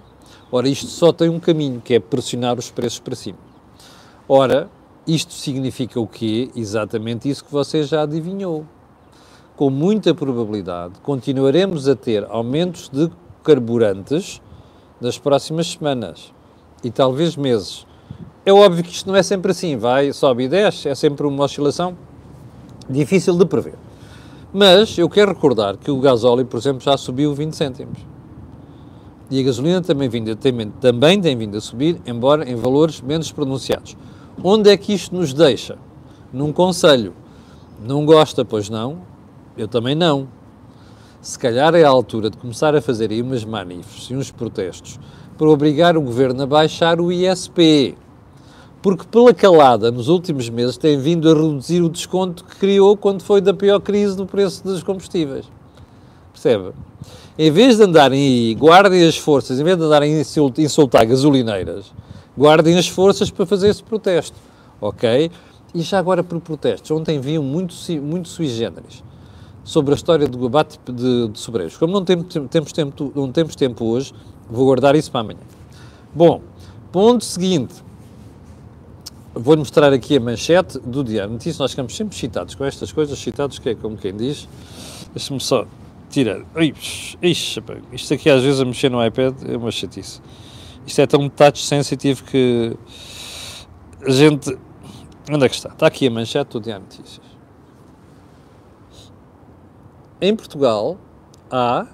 Ora, 0.50 0.68
isto 0.68 0.86
só 0.86 1.12
tem 1.12 1.28
um 1.28 1.38
caminho, 1.38 1.80
que 1.80 1.94
é 1.94 2.00
pressionar 2.00 2.58
os 2.58 2.70
preços 2.70 2.98
para 2.98 3.14
cima. 3.14 3.38
Ora, 4.28 4.68
isto 5.06 5.32
significa 5.32 6.00
o 6.00 6.06
quê? 6.06 6.50
Exatamente 6.56 7.28
isso 7.28 7.44
que 7.44 7.52
você 7.52 7.82
já 7.84 8.02
adivinhou. 8.02 8.64
Com 9.54 9.70
muita 9.70 10.14
probabilidade, 10.14 10.94
continuaremos 11.02 11.88
a 11.88 11.94
ter 11.94 12.26
aumentos 12.28 12.88
de 12.88 13.10
carburantes 13.42 14.42
nas 15.00 15.16
próximas 15.16 15.68
semanas 15.68 16.32
e 16.82 16.90
talvez 16.90 17.36
meses. 17.36 17.86
É 18.44 18.52
óbvio 18.52 18.82
que 18.84 18.90
isto 18.90 19.08
não 19.08 19.16
é 19.16 19.22
sempre 19.22 19.52
assim, 19.52 19.76
vai, 19.76 20.12
sobe 20.12 20.44
e 20.44 20.48
desce, 20.48 20.88
é 20.88 20.94
sempre 20.94 21.26
uma 21.26 21.44
oscilação 21.44 21.96
difícil 22.88 23.36
de 23.36 23.46
prever. 23.46 23.74
Mas 24.52 24.96
eu 24.98 25.08
quero 25.08 25.32
recordar 25.32 25.76
que 25.76 25.90
o 25.90 26.00
gasóleo, 26.00 26.44
por 26.46 26.58
exemplo, 26.58 26.80
já 26.80 26.96
subiu 26.96 27.34
20 27.34 27.54
cêntimos. 27.54 27.98
E 29.30 29.40
a 29.40 29.42
gasolina 29.42 29.80
também, 29.80 30.08
vindo, 30.08 30.34
tem, 30.36 30.70
também 30.80 31.20
tem 31.20 31.36
vindo 31.36 31.56
a 31.56 31.60
subir, 31.60 32.00
embora 32.06 32.48
em 32.48 32.54
valores 32.54 33.00
menos 33.00 33.32
pronunciados. 33.32 33.96
Onde 34.44 34.70
é 34.70 34.76
que 34.76 34.92
isto 34.92 35.14
nos 35.14 35.32
deixa? 35.32 35.78
Num 36.32 36.52
conselho. 36.52 37.14
Não 37.84 38.04
gosta, 38.04 38.44
pois 38.44 38.68
não? 38.68 38.98
Eu 39.56 39.66
também 39.66 39.94
não. 39.94 40.28
Se 41.22 41.38
calhar 41.38 41.74
é 41.74 41.84
a 41.84 41.88
altura 41.88 42.28
de 42.28 42.36
começar 42.36 42.74
a 42.74 42.82
fazer 42.82 43.10
aí 43.10 43.22
umas 43.22 43.44
manifes 43.44 44.10
e 44.10 44.14
uns 44.14 44.30
protestos 44.30 45.00
para 45.38 45.48
obrigar 45.48 45.96
o 45.96 46.02
governo 46.02 46.42
a 46.42 46.46
baixar 46.46 47.00
o 47.00 47.10
ISP. 47.10 47.96
Porque 48.82 49.04
pela 49.10 49.32
calada, 49.34 49.90
nos 49.90 50.08
últimos 50.08 50.48
meses, 50.48 50.76
tem 50.76 50.98
vindo 50.98 51.30
a 51.30 51.34
reduzir 51.34 51.82
o 51.82 51.88
desconto 51.88 52.44
que 52.44 52.56
criou 52.56 52.96
quando 52.96 53.22
foi 53.22 53.40
da 53.40 53.54
pior 53.54 53.80
crise 53.80 54.16
do 54.16 54.26
preço 54.26 54.62
dos 54.62 54.82
combustíveis. 54.82 55.46
Percebe? 56.32 56.72
Em 57.38 57.50
vez 57.50 57.78
de 57.78 57.82
andarem 57.82 58.18
aí, 58.18 58.54
guardem 58.54 59.06
as 59.06 59.16
forças, 59.16 59.58
em 59.58 59.64
vez 59.64 59.76
de 59.76 59.82
andarem 59.82 60.14
a 60.14 60.20
insultar 60.62 61.04
gasolineiras, 61.06 61.92
guardem 62.36 62.78
as 62.78 62.88
forças 62.88 63.30
para 63.30 63.46
fazer 63.46 63.68
esse 63.68 63.82
protesto. 63.82 64.36
Ok? 64.80 65.30
E 65.74 65.82
já 65.82 65.98
agora 65.98 66.22
por 66.22 66.40
protestos. 66.40 66.90
Ontem 66.90 67.20
vinham 67.20 67.42
muito, 67.42 67.74
muito 68.02 68.28
sui 68.28 68.48
generis 68.48 69.02
sobre 69.66 69.92
a 69.92 69.96
história 69.96 70.28
do 70.28 70.46
abate 70.46 70.78
de, 70.86 71.28
de 71.28 71.38
sobreiros. 71.38 71.76
Como 71.76 71.92
não 71.92 72.04
temos, 72.04 72.26
temos, 72.48 72.72
tempo, 72.72 73.12
não 73.14 73.32
temos 73.32 73.56
tempo 73.56 73.84
hoje, 73.84 74.14
vou 74.48 74.64
guardar 74.64 74.94
isso 74.94 75.10
para 75.10 75.22
amanhã. 75.22 75.40
Bom, 76.14 76.40
ponto 76.92 77.24
seguinte. 77.24 77.74
Vou 79.34 79.56
mostrar 79.56 79.92
aqui 79.92 80.16
a 80.16 80.20
manchete 80.20 80.78
do 80.78 81.04
Diário 81.04 81.32
Notícias. 81.32 81.58
Nós 81.58 81.72
ficamos 81.72 81.94
sempre 81.94 82.16
citados 82.16 82.54
com 82.54 82.64
estas 82.64 82.92
coisas, 82.92 83.18
citados 83.18 83.58
que 83.58 83.70
é 83.70 83.74
como 83.74 83.96
quem 83.96 84.16
diz. 84.16 84.48
Deixa-me 85.12 85.40
só 85.40 85.66
tirar. 86.08 86.40
Ixi, 86.56 87.18
isto 87.92 88.14
aqui 88.14 88.30
às 88.30 88.42
vezes 88.42 88.60
a 88.60 88.64
mexer 88.64 88.88
no 88.88 89.04
iPad 89.04 89.34
é 89.46 89.56
uma 89.56 89.70
chatice. 89.72 90.22
Isto 90.86 91.00
é 91.00 91.06
tão 91.06 91.28
touch 91.28 91.64
sensitive 91.64 92.22
que 92.22 92.76
a 94.06 94.10
gente. 94.10 94.56
Onde 95.30 95.44
é 95.44 95.48
que 95.48 95.56
está? 95.56 95.70
Está 95.70 95.88
aqui 95.88 96.06
a 96.06 96.10
manchete 96.10 96.52
do 96.52 96.60
Diário 96.60 96.84
Notícias. 96.84 97.26
Em 100.20 100.36
Portugal 100.36 100.96
há 101.50 101.86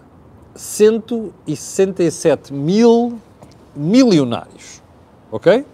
167 0.55 2.53
mil 2.53 3.19
milionários. 3.75 4.83
Ok? 5.31 5.65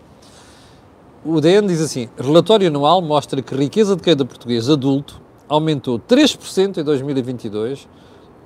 O 1.25 1.40
DN 1.40 1.66
diz 1.66 1.80
assim: 1.80 2.08
relatório 2.16 2.68
anual 2.68 3.02
mostra 3.02 3.42
que 3.42 3.52
a 3.52 3.56
riqueza 3.58 3.96
de 3.96 4.02
cada 4.02 4.25
português 4.25 4.70
adulto 4.70 5.20
aumentou 5.48 5.98
3% 5.98 6.78
em 6.78 6.84
2022, 6.84 7.88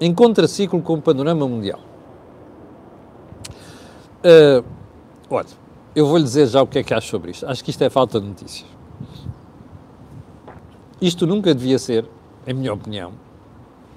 em 0.00 0.14
contraciclo 0.14 0.80
com 0.80 0.94
o 0.94 1.02
panorama 1.02 1.46
mundial. 1.46 1.91
Uh, 4.24 4.64
olha, 5.28 5.46
eu 5.94 6.06
vou-lhe 6.06 6.24
dizer 6.24 6.46
já 6.46 6.62
o 6.62 6.66
que 6.66 6.78
é 6.78 6.82
que 6.82 6.94
acho 6.94 7.08
sobre 7.08 7.32
isto. 7.32 7.46
Acho 7.46 7.62
que 7.64 7.70
isto 7.70 7.82
é 7.82 7.90
falta 7.90 8.20
de 8.20 8.26
notícias. 8.26 8.68
Isto 11.00 11.26
nunca 11.26 11.54
devia 11.54 11.78
ser, 11.78 12.08
em 12.46 12.54
minha 12.54 12.72
opinião, 12.72 13.12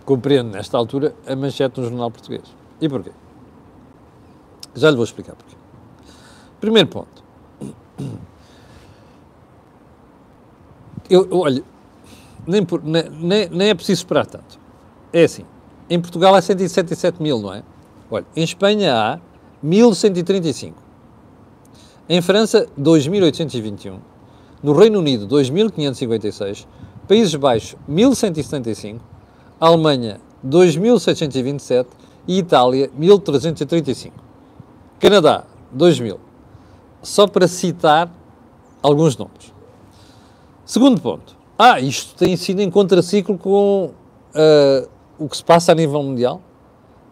compreendo 0.03 0.49
nesta 0.49 0.77
altura 0.77 1.15
a 1.27 1.35
manchete 1.35 1.79
no 1.79 1.87
jornal 1.87 2.09
português. 2.09 2.43
E 2.81 2.89
porquê? 2.89 3.11
Já 4.73 4.89
lhe 4.89 4.95
vou 4.95 5.05
explicar 5.05 5.35
porquê. 5.35 5.55
Primeiro 6.59 6.89
ponto. 6.89 7.23
Eu, 11.07 11.27
olha, 11.31 11.63
nem, 12.47 12.65
por, 12.65 12.83
nem, 12.83 13.47
nem, 13.49 13.69
é 13.69 13.75
preciso 13.75 13.99
esperar 13.99 14.25
tanto. 14.25 14.59
É 15.13 15.23
assim, 15.23 15.45
em 15.89 16.01
Portugal 16.01 16.33
há 16.33 16.41
177 16.41 17.21
mil, 17.21 17.39
não 17.39 17.53
é? 17.53 17.63
Olha, 18.09 18.25
em 18.35 18.43
Espanha 18.43 18.95
há 18.95 19.19
1135. 19.65 20.77
Em 22.07 22.21
França, 22.21 22.67
2821. 22.77 23.99
No 24.61 24.73
Reino 24.73 24.99
Unido, 24.99 25.25
2556. 25.25 26.67
Países 27.07 27.35
Baixos, 27.35 27.75
1175 27.87 29.15
Alemanha 29.59 30.19
2.727 30.45 31.87
e 32.27 32.39
Itália 32.39 32.89
1.335. 32.99 34.11
Canadá 34.99 35.45
2.000. 35.75 36.17
Só 37.01 37.27
para 37.27 37.47
citar 37.47 38.11
alguns 38.83 39.17
nomes. 39.17 39.53
Segundo 40.65 40.99
ponto. 41.01 41.35
Ah, 41.57 41.79
isto 41.79 42.15
tem 42.15 42.35
sido 42.35 42.61
em 42.61 42.69
contraciclo 42.69 43.37
com 43.37 43.91
uh, 44.35 44.89
o 45.17 45.29
que 45.29 45.37
se 45.37 45.43
passa 45.43 45.71
a 45.71 45.75
nível 45.75 46.03
mundial? 46.03 46.41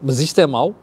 Mas 0.01 0.19
isto 0.19 0.39
é 0.39 0.45
mau? 0.45 0.75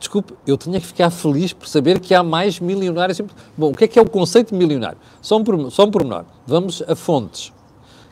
Desculpe, 0.00 0.32
eu 0.46 0.56
tinha 0.56 0.80
que 0.80 0.86
ficar 0.86 1.10
feliz 1.10 1.52
por 1.52 1.68
saber 1.68 2.00
que 2.00 2.14
há 2.14 2.22
mais 2.22 2.58
milionários. 2.58 3.20
Bom, 3.54 3.70
o 3.70 3.74
que 3.74 3.84
é 3.84 3.86
que 3.86 3.98
é 3.98 4.02
o 4.02 4.08
conceito 4.08 4.52
de 4.52 4.56
milionário? 4.56 4.96
Só 5.20 5.36
um, 5.38 5.70
só 5.70 5.84
um 5.84 5.90
pormenor. 5.90 6.24
Vamos 6.46 6.82
a 6.88 6.96
fontes. 6.96 7.52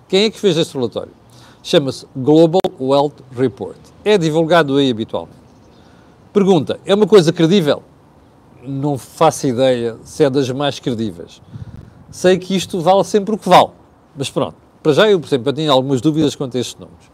Quem 0.07 0.25
é 0.25 0.31
que 0.31 0.39
fez 0.39 0.59
este 0.59 0.75
relatório? 0.75 1.13
Chama-se 1.63 2.07
Global 2.15 2.61
Wealth 2.79 3.15
Report. 3.35 3.79
É 4.05 4.19
divulgado 4.19 4.77
aí 4.77 4.91
habitualmente. 4.91 5.39
Pergunta: 6.31 6.79
é 6.85 6.95
uma 6.95 7.07
coisa 7.07 7.33
credível? 7.33 7.83
Não 8.63 8.99
faço 8.99 9.47
ideia 9.47 9.97
se 10.05 10.23
é 10.23 10.29
das 10.29 10.51
mais 10.51 10.79
credíveis. 10.79 11.41
Sei 12.11 12.37
que 12.39 12.55
isto 12.55 12.81
vale 12.81 13.03
sempre 13.03 13.35
o 13.35 13.39
que 13.39 13.49
vale. 13.49 13.71
Mas 14.15 14.29
pronto, 14.29 14.57
para 14.83 14.93
já 14.93 15.09
eu, 15.09 15.19
por 15.19 15.27
exemplo, 15.27 15.49
eu 15.49 15.53
tenho 15.55 15.73
algumas 15.73 16.03
dúvidas 16.03 16.37
quanto 16.37 16.59
a 16.59 16.61
estes 16.61 16.79
números. 16.79 17.11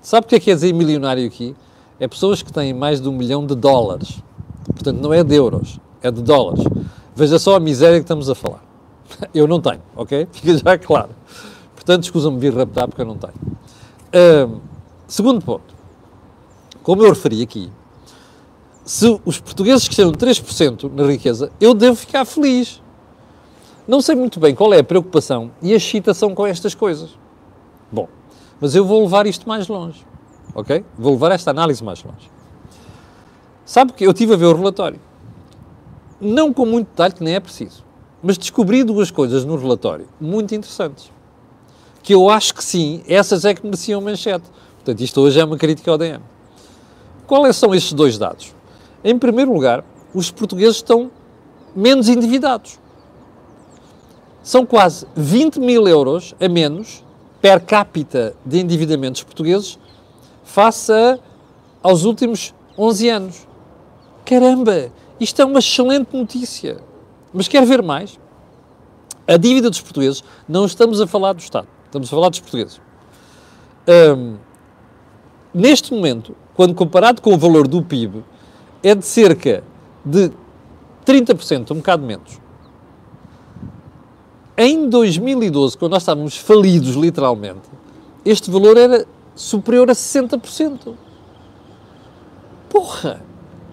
Sabe 0.00 0.26
o 0.26 0.28
que 0.28 0.36
é 0.36 0.38
que 0.38 0.44
quer 0.44 0.54
dizer 0.54 0.72
milionário 0.72 1.26
aqui? 1.26 1.56
É 2.02 2.08
pessoas 2.08 2.42
que 2.42 2.52
têm 2.52 2.74
mais 2.74 3.00
de 3.00 3.08
um 3.08 3.12
milhão 3.12 3.46
de 3.46 3.54
dólares. 3.54 4.20
Portanto, 4.64 4.98
não 4.98 5.14
é 5.14 5.22
de 5.22 5.36
euros, 5.36 5.78
é 6.02 6.10
de 6.10 6.20
dólares. 6.20 6.64
Veja 7.14 7.38
só 7.38 7.54
a 7.54 7.60
miséria 7.60 7.98
que 7.98 8.02
estamos 8.02 8.28
a 8.28 8.34
falar. 8.34 8.60
Eu 9.32 9.46
não 9.46 9.60
tenho, 9.60 9.80
ok? 9.94 10.26
Fica 10.32 10.58
já 10.58 10.76
claro. 10.76 11.10
Portanto, 11.76 12.02
escusam-me 12.02 12.40
vir 12.40 12.52
raptar 12.52 12.88
porque 12.88 13.02
eu 13.02 13.06
não 13.06 13.16
tenho. 13.16 13.34
Uh, 13.36 14.60
segundo 15.06 15.44
ponto, 15.44 15.74
como 16.82 17.04
eu 17.04 17.10
referi 17.10 17.42
aqui, 17.42 17.70
se 18.84 19.20
os 19.24 19.38
portugueses 19.40 19.86
cresceram 19.86 20.10
3% 20.12 20.92
na 20.92 21.06
riqueza, 21.06 21.52
eu 21.60 21.72
devo 21.72 21.96
ficar 21.96 22.24
feliz. 22.24 22.82
Não 23.86 24.00
sei 24.00 24.16
muito 24.16 24.40
bem 24.40 24.56
qual 24.56 24.74
é 24.74 24.78
a 24.78 24.84
preocupação 24.84 25.52
e 25.60 25.72
a 25.72 25.76
excitação 25.76 26.34
com 26.34 26.46
estas 26.46 26.74
coisas. 26.74 27.10
Bom, 27.90 28.08
mas 28.60 28.74
eu 28.74 28.84
vou 28.84 29.02
levar 29.02 29.26
isto 29.26 29.48
mais 29.48 29.66
longe, 29.66 30.04
ok? 30.54 30.84
Vou 30.98 31.12
levar 31.12 31.32
esta 31.32 31.50
análise 31.50 31.82
mais 31.82 32.02
longe. 32.02 32.30
Sabe 33.64 33.92
que 33.92 34.04
eu 34.04 34.12
tive 34.12 34.34
a 34.34 34.36
ver 34.36 34.46
o 34.46 34.56
relatório. 34.56 35.00
Não 36.20 36.52
com 36.52 36.66
muito 36.66 36.88
detalhe, 36.88 37.14
que 37.14 37.24
nem 37.24 37.34
é 37.34 37.40
preciso, 37.40 37.84
mas 38.22 38.38
descobri 38.38 38.84
duas 38.84 39.10
coisas 39.10 39.44
no 39.44 39.56
relatório 39.56 40.06
muito 40.20 40.54
interessantes 40.54 41.10
que 42.02 42.12
eu 42.12 42.28
acho 42.28 42.54
que 42.54 42.64
sim, 42.64 43.02
essas 43.06 43.44
é 43.44 43.54
que 43.54 43.64
mereciam 43.64 44.00
manchete. 44.00 44.44
Portanto, 44.76 45.00
isto 45.00 45.20
hoje 45.20 45.38
é 45.38 45.44
uma 45.44 45.56
crítica 45.56 45.90
ao 45.90 45.96
DM. 45.96 46.22
Quais 47.26 47.56
são 47.56 47.74
estes 47.74 47.92
dois 47.92 48.18
dados? 48.18 48.52
Em 49.04 49.16
primeiro 49.16 49.52
lugar, 49.52 49.84
os 50.12 50.30
portugueses 50.30 50.76
estão 50.76 51.10
menos 51.74 52.08
endividados. 52.08 52.78
São 54.42 54.66
quase 54.66 55.06
20 55.14 55.60
mil 55.60 55.86
euros 55.86 56.34
a 56.40 56.48
menos 56.48 57.04
per 57.40 57.60
capita 57.60 58.34
de 58.44 58.58
endividamentos 58.58 59.22
portugueses 59.22 59.78
face 60.44 60.92
aos 61.82 62.04
últimos 62.04 62.54
11 62.78 63.08
anos. 63.08 63.48
Caramba, 64.24 64.92
isto 65.18 65.40
é 65.40 65.44
uma 65.44 65.58
excelente 65.58 66.16
notícia. 66.16 66.78
Mas 67.32 67.48
quer 67.48 67.64
ver 67.64 67.82
mais? 67.82 68.18
A 69.26 69.36
dívida 69.36 69.70
dos 69.70 69.80
portugueses, 69.80 70.22
não 70.48 70.66
estamos 70.66 71.00
a 71.00 71.06
falar 71.06 71.32
do 71.32 71.40
Estado. 71.40 71.68
Estamos 71.86 72.08
a 72.08 72.10
falar 72.10 72.28
dos 72.28 72.40
portugueses. 72.40 72.80
Um, 74.16 74.36
neste 75.52 75.92
momento, 75.92 76.34
quando 76.54 76.74
comparado 76.74 77.20
com 77.20 77.34
o 77.34 77.38
valor 77.38 77.66
do 77.66 77.82
PIB, 77.82 78.24
é 78.82 78.94
de 78.94 79.04
cerca 79.04 79.62
de 80.04 80.30
30%, 81.06 81.70
um 81.70 81.76
bocado 81.76 82.04
menos. 82.04 82.40
Em 84.56 84.88
2012, 84.88 85.78
quando 85.78 85.92
nós 85.92 86.02
estávamos 86.02 86.36
falidos, 86.36 86.94
literalmente, 86.94 87.62
este 88.24 88.50
valor 88.50 88.76
era 88.76 89.06
superior 89.34 89.90
a 89.90 89.94
60%. 89.94 90.94
Porra! 92.68 93.22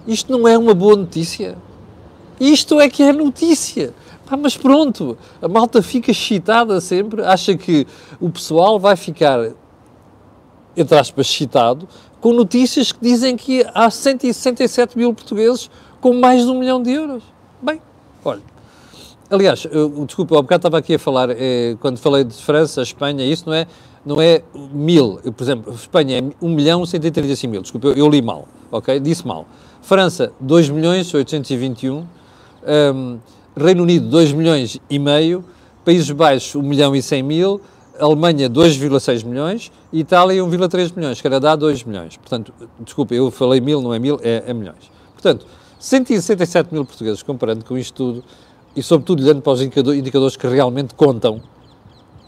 Isto 0.07 0.31
não 0.31 0.47
é 0.47 0.57
uma 0.57 0.73
boa 0.73 0.95
notícia. 0.95 1.57
Isto 2.39 2.79
é 2.79 2.89
que 2.89 3.03
é 3.03 3.11
notícia. 3.11 3.93
Ah, 4.31 4.37
mas 4.37 4.55
pronto, 4.55 5.17
a 5.41 5.47
malta 5.47 5.81
fica 5.81 6.11
excitada 6.11 6.79
sempre, 6.79 7.23
acha 7.23 7.57
que 7.57 7.87
o 8.19 8.29
pessoal 8.29 8.79
vai 8.79 8.95
ficar, 8.95 9.53
entre 10.77 10.97
aspas, 10.99 11.27
excitado, 11.27 11.89
com 12.21 12.31
notícias 12.31 12.91
que 12.91 12.99
dizem 13.01 13.35
que 13.35 13.65
há 13.73 13.89
167 13.89 14.95
mil 14.95 15.13
portugueses 15.15 15.69
com 15.99 16.13
mais 16.13 16.43
de 16.43 16.51
um 16.51 16.59
milhão 16.59 16.81
de 16.81 16.91
euros. 16.91 17.23
Bem, 17.59 17.81
olha. 18.23 18.43
Aliás, 19.31 19.67
eu, 19.71 19.89
desculpa, 20.05 20.37
há 20.37 20.41
bocado 20.41 20.59
estava 20.59 20.77
aqui 20.77 20.95
a 20.95 20.99
falar, 20.99 21.29
eh, 21.31 21.75
quando 21.79 21.97
falei 21.97 22.23
de 22.23 22.35
França, 22.35 22.83
Espanha, 22.83 23.25
isso 23.25 23.43
não 23.47 23.53
é, 23.53 23.67
não 24.05 24.21
é 24.21 24.41
mil. 24.71 25.19
Por 25.35 25.43
exemplo, 25.43 25.73
Espanha 25.73 26.19
é 26.19 26.45
1 26.45 26.49
milhão 26.49 26.85
135 26.85 27.51
mil. 27.51 27.61
Desculpa, 27.61 27.87
eu, 27.87 27.95
eu, 27.95 28.09
li 28.09 28.21
mal, 28.21 28.47
ok? 28.71 28.99
Disse 28.99 29.25
mal. 29.27 29.45
França, 29.81 30.31
2 30.39 30.69
milhões 30.69 31.13
821. 31.13 32.05
Um, 32.95 33.19
Reino 33.55 33.83
Unido 33.83 34.07
2 34.09 34.31
milhões 34.31 34.79
e 34.89 34.99
meio, 34.99 35.43
Países 35.83 36.09
Baixos 36.11 36.55
1 36.55 36.61
milhão 36.61 36.95
e 36.95 37.01
100 37.01 37.23
mil, 37.23 37.61
Alemanha 37.99 38.49
2,6 38.49 39.25
milhões, 39.25 39.71
Itália 39.91 40.41
1,3 40.41 40.93
milhões, 40.95 41.21
Canadá 41.21 41.55
2 41.55 41.83
milhões. 41.83 42.15
Portanto, 42.15 42.53
desculpa, 42.79 43.13
eu 43.13 43.29
falei 43.29 43.59
mil, 43.59 43.81
não 43.81 43.93
é 43.93 43.99
mil, 43.99 44.19
é, 44.23 44.43
é 44.47 44.53
milhões. 44.53 44.89
Portanto, 45.13 45.45
167 45.79 46.73
mil 46.73 46.85
portugueses, 46.85 47.21
comparando 47.21 47.65
com 47.65 47.77
isto 47.77 47.93
tudo, 47.93 48.23
e 48.75 48.81
sobretudo 48.81 49.23
olhando 49.23 49.41
para 49.41 49.53
os 49.53 49.61
indicadores 49.61 50.37
que 50.37 50.47
realmente 50.47 50.95
contam, 50.95 51.41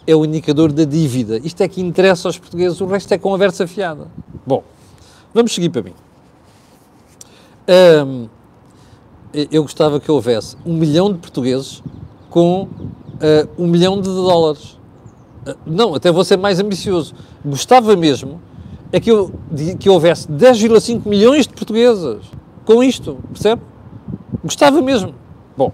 é 0.06 0.16
o 0.16 0.26
indicador 0.26 0.72
da 0.72 0.84
dívida. 0.84 1.38
Isto 1.44 1.62
é 1.62 1.68
que 1.68 1.82
interessa 1.82 2.28
aos 2.28 2.38
portugueses, 2.38 2.80
o 2.82 2.86
resto 2.86 3.14
é 3.14 3.18
conversa 3.18 3.68
fiada. 3.68 4.08
Bom, 4.46 4.64
vamos 5.34 5.54
seguir 5.54 5.70
para 5.70 5.84
mim. 5.84 5.94
Um, 8.06 8.28
eu 9.52 9.62
gostava 9.62 10.00
que 10.00 10.12
houvesse 10.12 10.58
um 10.66 10.74
milhão 10.74 11.12
de 11.12 11.20
portugueses 11.20 11.82
com 12.30 12.64
uh, 12.64 12.70
um 13.58 13.68
milhão 13.68 14.02
de 14.02 14.10
dólares. 14.10 14.78
Uh, 15.48 15.56
não, 15.66 15.96
até 15.96 16.12
vou 16.12 16.24
ser 16.26 16.38
mais 16.38 16.60
ambicioso. 16.60 17.14
Gostava 17.46 17.96
mesmo 17.96 18.42
é 18.92 19.00
que, 19.00 19.10
eu, 19.10 19.32
que 19.80 19.90
houvesse 19.90 20.28
10,5 20.28 21.08
milhões 21.08 21.48
de 21.48 21.54
portugueses 21.54 22.20
com 22.66 22.84
isto, 22.84 23.18
percebe? 23.32 23.62
Gostava 24.44 24.82
mesmo. 24.82 25.16
Bom, 25.56 25.72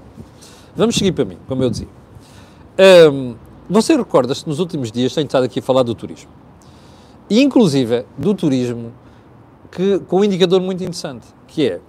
vamos 0.75 0.95
seguir 0.95 1.11
para 1.13 1.25
mim, 1.25 1.37
como 1.47 1.63
eu 1.63 1.69
dizia. 1.69 1.87
Um, 3.11 3.35
você 3.69 3.95
recorda-se, 3.95 4.47
nos 4.47 4.59
últimos 4.59 4.91
dias, 4.91 5.13
tenho 5.13 5.25
estado 5.25 5.43
aqui 5.43 5.59
a 5.59 5.61
falar 5.61 5.83
do 5.83 5.93
turismo. 5.93 6.29
E, 7.29 7.41
inclusive, 7.41 8.05
do 8.17 8.33
turismo 8.33 8.93
que, 9.71 9.99
com 9.99 10.21
um 10.21 10.23
indicador 10.23 10.61
muito 10.61 10.81
interessante, 10.81 11.27
que 11.47 11.67
é, 11.67 11.81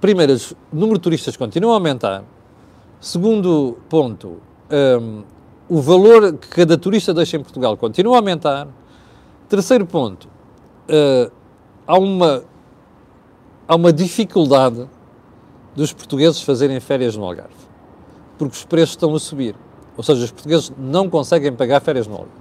primeiro, 0.00 0.34
o 0.72 0.76
número 0.76 0.98
de 0.98 1.02
turistas 1.02 1.36
continua 1.36 1.72
a 1.72 1.74
aumentar. 1.74 2.24
Segundo 3.00 3.78
ponto, 3.88 4.38
um, 5.00 5.22
o 5.68 5.80
valor 5.80 6.32
que 6.34 6.48
cada 6.48 6.76
turista 6.76 7.12
deixa 7.12 7.36
em 7.36 7.42
Portugal 7.42 7.76
continua 7.76 8.16
a 8.16 8.18
aumentar. 8.18 8.66
Terceiro 9.48 9.84
ponto, 9.84 10.26
uh, 10.26 11.30
há, 11.86 11.98
uma, 11.98 12.44
há 13.68 13.76
uma 13.76 13.92
dificuldade 13.92 14.88
dos 15.74 15.92
portugueses 15.92 16.42
fazerem 16.42 16.80
férias 16.80 17.16
no 17.16 17.24
Algarve, 17.24 17.54
porque 18.38 18.56
os 18.56 18.64
preços 18.64 18.90
estão 18.90 19.14
a 19.14 19.20
subir. 19.20 19.54
Ou 20.00 20.02
seja, 20.02 20.24
os 20.24 20.30
portugueses 20.30 20.72
não 20.78 21.10
conseguem 21.10 21.52
pagar 21.52 21.78
férias 21.82 22.06
no 22.06 22.14
Algarve. 22.14 22.32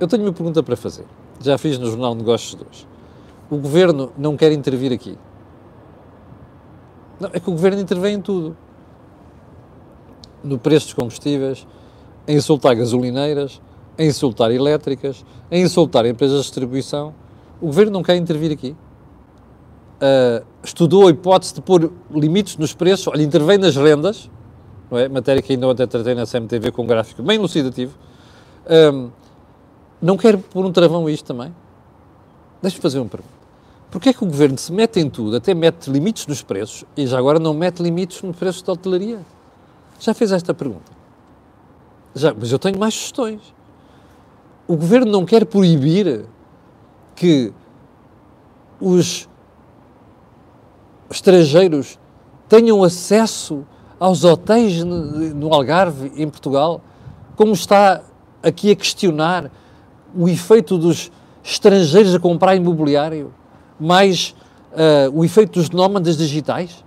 Eu 0.00 0.08
tenho 0.08 0.24
uma 0.24 0.32
pergunta 0.32 0.60
para 0.60 0.74
fazer. 0.74 1.04
Já 1.40 1.56
fiz 1.56 1.78
no 1.78 1.86
Jornal 1.86 2.16
Negócios 2.16 2.56
de 2.56 2.66
hoje. 2.68 2.84
O 3.48 3.56
governo 3.58 4.10
não 4.18 4.36
quer 4.36 4.50
intervir 4.50 4.92
aqui. 4.92 5.16
Não, 7.20 7.30
é 7.32 7.38
que 7.38 7.48
o 7.48 7.52
governo 7.52 7.80
intervém 7.80 8.16
em 8.16 8.20
tudo. 8.20 8.56
No 10.42 10.58
preço 10.58 10.86
dos 10.86 10.94
combustíveis, 10.94 11.64
em 12.26 12.36
insultar 12.36 12.74
gasolineiras, 12.74 13.60
em 13.96 14.08
insultar 14.08 14.50
elétricas, 14.50 15.24
em 15.48 15.62
insultar 15.62 16.06
empresas 16.06 16.38
de 16.38 16.42
distribuição. 16.42 17.14
O 17.60 17.66
governo 17.66 17.92
não 17.92 18.02
quer 18.02 18.16
intervir 18.16 18.50
aqui. 18.50 18.74
Uh, 20.02 20.44
estudou 20.60 21.06
a 21.06 21.10
hipótese 21.10 21.54
de 21.54 21.60
pôr 21.60 21.92
limites 22.10 22.56
nos 22.56 22.74
preços, 22.74 23.06
olha, 23.06 23.22
intervém 23.22 23.58
nas 23.58 23.76
rendas, 23.76 24.28
não 24.90 24.98
é? 24.98 25.08
Matéria 25.08 25.42
que 25.42 25.52
ainda 25.52 25.66
ontem 25.66 25.86
tratei 25.86 26.14
na 26.14 26.26
CMTV 26.26 26.72
com 26.72 26.82
um 26.82 26.86
gráfico 26.86 27.22
bem 27.22 27.36
elucidativo. 27.36 27.94
Um, 28.68 29.10
não 30.00 30.16
quero 30.16 30.38
pôr 30.38 30.64
um 30.64 30.72
travão 30.72 31.06
a 31.06 31.10
isto 31.10 31.24
também? 31.24 31.54
Deixa-me 32.62 32.82
fazer 32.82 32.98
uma 32.98 33.08
pergunta. 33.08 33.34
Porquê 33.90 34.10
é 34.10 34.12
que 34.12 34.22
o 34.24 34.26
governo 34.26 34.58
se 34.58 34.72
mete 34.72 35.00
em 35.00 35.08
tudo, 35.08 35.36
até 35.36 35.54
mete 35.54 35.88
limites 35.90 36.26
nos 36.26 36.42
preços, 36.42 36.84
e 36.96 37.06
já 37.06 37.18
agora 37.18 37.38
não 37.38 37.54
mete 37.54 37.82
limites 37.82 38.22
nos 38.22 38.36
preços 38.36 38.62
da 38.62 38.72
hotelaria? 38.72 39.20
Já 39.98 40.12
fez 40.12 40.32
esta 40.32 40.52
pergunta? 40.52 40.92
Já, 42.14 42.34
mas 42.34 42.50
eu 42.50 42.58
tenho 42.58 42.78
mais 42.78 42.94
sugestões. 42.94 43.40
O 44.66 44.76
governo 44.76 45.10
não 45.10 45.24
quer 45.24 45.46
proibir 45.46 46.26
que 47.14 47.52
os 48.80 49.28
estrangeiros 51.10 51.98
tenham 52.48 52.82
acesso 52.82 53.64
aos 53.98 54.24
hotéis 54.24 54.84
no 54.84 55.52
Algarve, 55.52 56.12
em 56.16 56.28
Portugal, 56.28 56.80
como 57.34 57.52
está 57.52 58.02
aqui 58.42 58.70
a 58.70 58.76
questionar 58.76 59.50
o 60.14 60.28
efeito 60.28 60.78
dos 60.78 61.10
estrangeiros 61.42 62.14
a 62.14 62.18
comprar 62.18 62.56
imobiliário, 62.56 63.32
mais 63.78 64.34
uh, 64.72 65.10
o 65.12 65.24
efeito 65.24 65.58
dos 65.58 65.70
nómadas 65.70 66.16
digitais? 66.16 66.84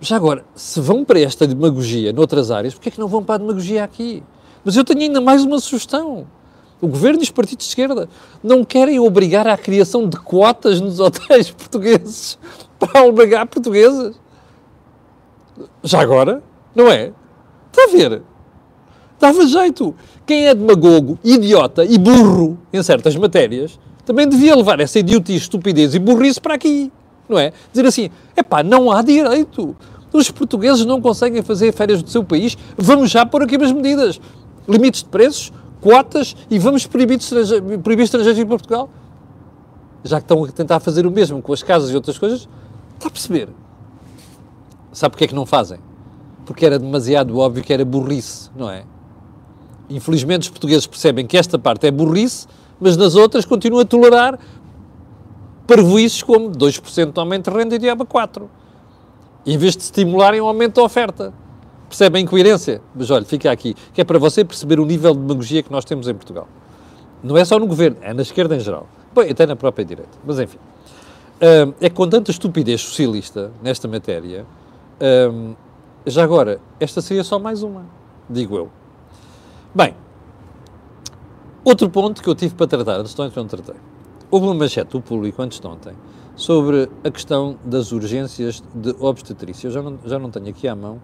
Já 0.00 0.16
agora, 0.16 0.44
se 0.54 0.80
vão 0.80 1.04
para 1.04 1.20
esta 1.20 1.46
demagogia 1.46 2.12
noutras 2.12 2.50
áreas, 2.50 2.74
porquê 2.74 2.90
é 2.90 2.92
que 2.92 3.00
não 3.00 3.08
vão 3.08 3.22
para 3.22 3.36
a 3.36 3.38
demagogia 3.38 3.84
aqui? 3.84 4.22
Mas 4.64 4.76
eu 4.76 4.84
tenho 4.84 5.00
ainda 5.00 5.20
mais 5.20 5.44
uma 5.44 5.58
sugestão. 5.58 6.26
O 6.80 6.88
governo 6.88 7.20
e 7.20 7.22
os 7.22 7.30
partidos 7.30 7.64
de 7.64 7.70
esquerda 7.70 8.08
não 8.42 8.64
querem 8.64 8.98
obrigar 8.98 9.46
à 9.46 9.56
criação 9.56 10.08
de 10.08 10.18
quotas 10.18 10.80
nos 10.80 10.98
hotéis 11.00 11.50
portugueses 11.50 12.38
para 12.78 13.00
albergar 13.00 13.46
portugueses. 13.46 14.16
Já 15.84 16.00
agora, 16.00 16.42
não 16.74 16.90
é? 16.90 17.12
Está 17.70 17.84
a 17.84 17.86
ver? 17.88 18.22
Dava 19.20 19.46
jeito. 19.46 19.94
Quem 20.26 20.46
é 20.46 20.54
demagogo, 20.54 21.18
idiota 21.22 21.84
e 21.84 21.98
burro 21.98 22.58
em 22.72 22.82
certas 22.82 23.14
matérias, 23.16 23.78
também 24.06 24.26
devia 24.26 24.56
levar 24.56 24.80
essa 24.80 24.98
idiotice, 24.98 25.40
estupidez 25.40 25.94
e 25.94 25.98
burrice 25.98 26.40
para 26.40 26.54
aqui, 26.54 26.90
não 27.28 27.38
é? 27.38 27.52
Dizer 27.70 27.86
assim, 27.86 28.10
epá, 28.34 28.62
não 28.62 28.90
há 28.90 29.02
direito. 29.02 29.76
Os 30.10 30.30
portugueses 30.30 30.86
não 30.86 31.02
conseguem 31.02 31.42
fazer 31.42 31.72
férias 31.72 32.02
do 32.02 32.08
seu 32.08 32.24
país, 32.24 32.56
vamos 32.78 33.10
já 33.10 33.26
pôr 33.26 33.42
aqui 33.42 33.56
as 33.56 33.72
medidas. 33.72 34.18
Limites 34.66 35.02
de 35.02 35.08
preços, 35.10 35.52
quotas 35.82 36.34
e 36.50 36.58
vamos 36.58 36.86
proibir, 36.86 37.18
estrangeiro, 37.18 37.78
proibir 37.80 38.04
estrangeiros 38.04 38.40
em 38.40 38.46
Portugal. 38.46 38.88
Já 40.02 40.16
que 40.16 40.24
estão 40.24 40.44
a 40.44 40.48
tentar 40.48 40.80
fazer 40.80 41.06
o 41.06 41.10
mesmo 41.10 41.42
com 41.42 41.52
as 41.52 41.62
casas 41.62 41.90
e 41.90 41.94
outras 41.94 42.16
coisas, 42.16 42.48
está 42.96 43.08
a 43.08 43.10
perceber? 43.10 43.48
Sabe 44.94 45.12
porquê 45.12 45.24
é 45.24 45.28
que 45.28 45.34
não 45.34 45.44
fazem? 45.44 45.78
Porque 46.46 46.64
era 46.64 46.78
demasiado 46.78 47.36
óbvio 47.36 47.62
que 47.62 47.72
era 47.72 47.84
burrice, 47.84 48.48
não 48.56 48.70
é? 48.70 48.84
Infelizmente 49.90 50.42
os 50.42 50.48
portugueses 50.48 50.86
percebem 50.86 51.26
que 51.26 51.36
esta 51.36 51.58
parte 51.58 51.86
é 51.86 51.90
burrice, 51.90 52.46
mas 52.80 52.96
nas 52.96 53.14
outras 53.14 53.44
continuam 53.44 53.82
a 53.82 53.84
tolerar 53.84 54.38
parvoices 55.66 56.22
como 56.22 56.50
2% 56.50 57.12
de 57.12 57.20
aumento 57.20 57.50
de 57.50 57.56
renda 57.56 57.74
e 57.74 57.78
diaba 57.78 58.06
4%. 58.06 58.44
Em 59.44 59.58
vez 59.58 59.76
de 59.76 59.82
estimularem 59.82 60.40
o 60.40 60.46
aumento 60.46 60.76
da 60.76 60.82
oferta. 60.82 61.34
Percebem 61.88 62.20
a 62.20 62.22
incoerência? 62.22 62.80
Mas 62.94 63.10
olha, 63.10 63.24
fica 63.24 63.50
aqui, 63.50 63.74
que 63.92 64.00
é 64.00 64.04
para 64.04 64.18
você 64.18 64.44
perceber 64.44 64.80
o 64.80 64.86
nível 64.86 65.12
de 65.12 65.20
demagogia 65.20 65.62
que 65.62 65.70
nós 65.70 65.84
temos 65.84 66.08
em 66.08 66.14
Portugal. 66.14 66.48
Não 67.22 67.36
é 67.36 67.44
só 67.44 67.58
no 67.58 67.66
governo, 67.66 67.98
é 68.00 68.14
na 68.14 68.22
esquerda 68.22 68.56
em 68.56 68.60
geral. 68.60 68.86
Bem, 69.14 69.30
até 69.30 69.44
na 69.46 69.54
própria 69.54 69.84
direita. 69.84 70.10
Mas 70.24 70.38
enfim. 70.38 70.58
É 71.80 71.90
que 71.90 71.94
com 71.94 72.08
tanta 72.08 72.30
estupidez 72.30 72.80
socialista 72.80 73.52
nesta 73.62 73.86
matéria, 73.86 74.46
já 76.06 76.22
agora, 76.22 76.60
esta 76.78 77.00
seria 77.00 77.24
só 77.24 77.38
mais 77.38 77.62
uma, 77.62 77.84
digo 78.28 78.56
eu. 78.56 78.70
Bem, 79.74 79.94
outro 81.64 81.88
ponto 81.90 82.22
que 82.22 82.28
eu 82.28 82.34
tive 82.34 82.54
para 82.54 82.66
tratar, 82.66 83.00
antes 83.00 83.14
de 83.14 83.20
ontem 83.20 83.36
não 83.36 83.46
tratei. 83.46 83.74
Houve 84.30 84.46
uma 84.46 84.54
manchete 84.54 84.92
do 84.92 85.00
público 85.00 85.40
antes 85.42 85.58
de 85.60 85.66
ontem 85.66 85.94
sobre 86.36 86.90
a 87.02 87.10
questão 87.10 87.56
das 87.64 87.92
urgências 87.92 88.62
de 88.74 88.94
obstetrícia. 88.98 89.68
Eu 89.68 89.70
já 89.70 89.82
não, 89.82 89.98
já 90.04 90.18
não 90.18 90.30
tenho 90.30 90.48
aqui 90.48 90.66
à 90.68 90.74
mão. 90.74 91.00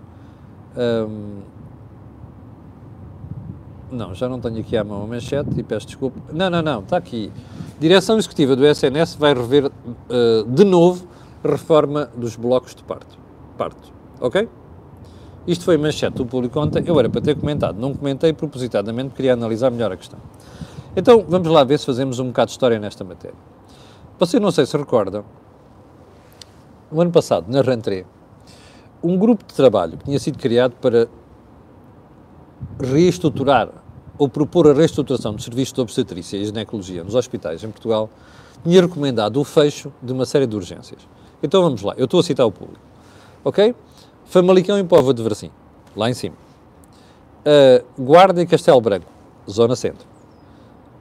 Não, 3.90 4.14
já 4.14 4.28
não 4.28 4.40
tenho 4.40 4.60
aqui 4.60 4.76
à 4.76 4.84
mão 4.84 5.02
a 5.02 5.06
manchete 5.06 5.58
e 5.58 5.62
peço 5.62 5.86
desculpa. 5.86 6.20
Não, 6.32 6.48
não, 6.50 6.62
não, 6.62 6.80
está 6.80 6.96
aqui. 6.96 7.32
Direção 7.78 8.18
Executiva 8.18 8.54
do 8.54 8.64
SNS 8.64 9.14
vai 9.14 9.34
rever 9.34 9.66
uh, 9.66 10.44
de 10.46 10.64
novo 10.64 11.08
reforma 11.42 12.10
dos 12.16 12.36
blocos 12.36 12.74
de 12.74 12.82
parto 12.84 13.18
parto. 13.60 13.92
Ok? 14.22 14.48
Isto 15.46 15.64
foi 15.66 15.76
manchete 15.76 16.16
do 16.16 16.24
público 16.24 16.58
ontem. 16.58 16.82
Eu 16.86 16.98
era 16.98 17.10
para 17.10 17.20
ter 17.20 17.36
comentado, 17.36 17.78
não 17.78 17.94
comentei 17.94 18.32
propositadamente, 18.32 19.14
queria 19.14 19.34
analisar 19.34 19.70
melhor 19.70 19.92
a 19.92 19.96
questão. 19.98 20.18
Então, 20.96 21.24
vamos 21.28 21.48
lá 21.48 21.62
ver 21.62 21.78
se 21.78 21.84
fazemos 21.84 22.18
um 22.18 22.28
bocado 22.28 22.46
de 22.46 22.52
história 22.52 22.78
nesta 22.78 23.04
matéria. 23.04 23.36
Você 24.18 24.40
não 24.40 24.50
sei 24.50 24.64
se 24.64 24.76
recorda, 24.76 25.24
o 26.90 27.00
ano 27.00 27.10
passado, 27.10 27.52
na 27.52 27.60
Rentrée, 27.60 28.06
um 29.02 29.18
grupo 29.18 29.44
de 29.46 29.54
trabalho 29.54 29.98
que 29.98 30.04
tinha 30.04 30.18
sido 30.18 30.38
criado 30.38 30.72
para 30.80 31.06
reestruturar 32.78 33.68
ou 34.18 34.28
propor 34.28 34.68
a 34.68 34.72
reestruturação 34.72 35.34
de 35.34 35.42
serviços 35.42 35.74
de 35.74 35.80
obstetrícia 35.80 36.36
e 36.36 36.44
ginecologia 36.44 37.04
nos 37.04 37.14
hospitais 37.14 37.62
em 37.62 37.70
Portugal, 37.70 38.10
tinha 38.62 38.82
recomendado 38.82 39.38
o 39.38 39.44
fecho 39.44 39.92
de 40.02 40.12
uma 40.12 40.26
série 40.26 40.46
de 40.46 40.56
urgências. 40.56 41.06
Então 41.42 41.62
vamos 41.62 41.82
lá, 41.82 41.94
eu 41.96 42.04
estou 42.04 42.20
a 42.20 42.22
citar 42.22 42.46
o 42.46 42.52
público 42.52 42.89
ok? 43.44 43.74
Famalicão 44.24 44.78
e 44.78 44.84
Póvoa 44.84 45.14
de 45.14 45.22
Varzim, 45.22 45.50
lá 45.96 46.08
em 46.10 46.14
cima. 46.14 46.36
Uh, 47.40 48.02
Guarda 48.02 48.42
e 48.42 48.46
Castelo 48.46 48.80
Branco, 48.80 49.06
zona 49.48 49.74
centro. 49.74 50.06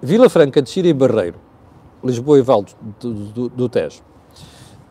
Vila 0.02 0.30
Franca 0.30 0.62
de 0.62 0.70
Xira 0.70 0.88
e 0.88 0.94
Barreiro, 0.94 1.38
Lisboa 2.04 2.40
e 2.40 2.42
Val 2.42 2.64
do, 3.00 3.14
do, 3.14 3.50
do 3.50 3.70
Tejo. 3.70 4.02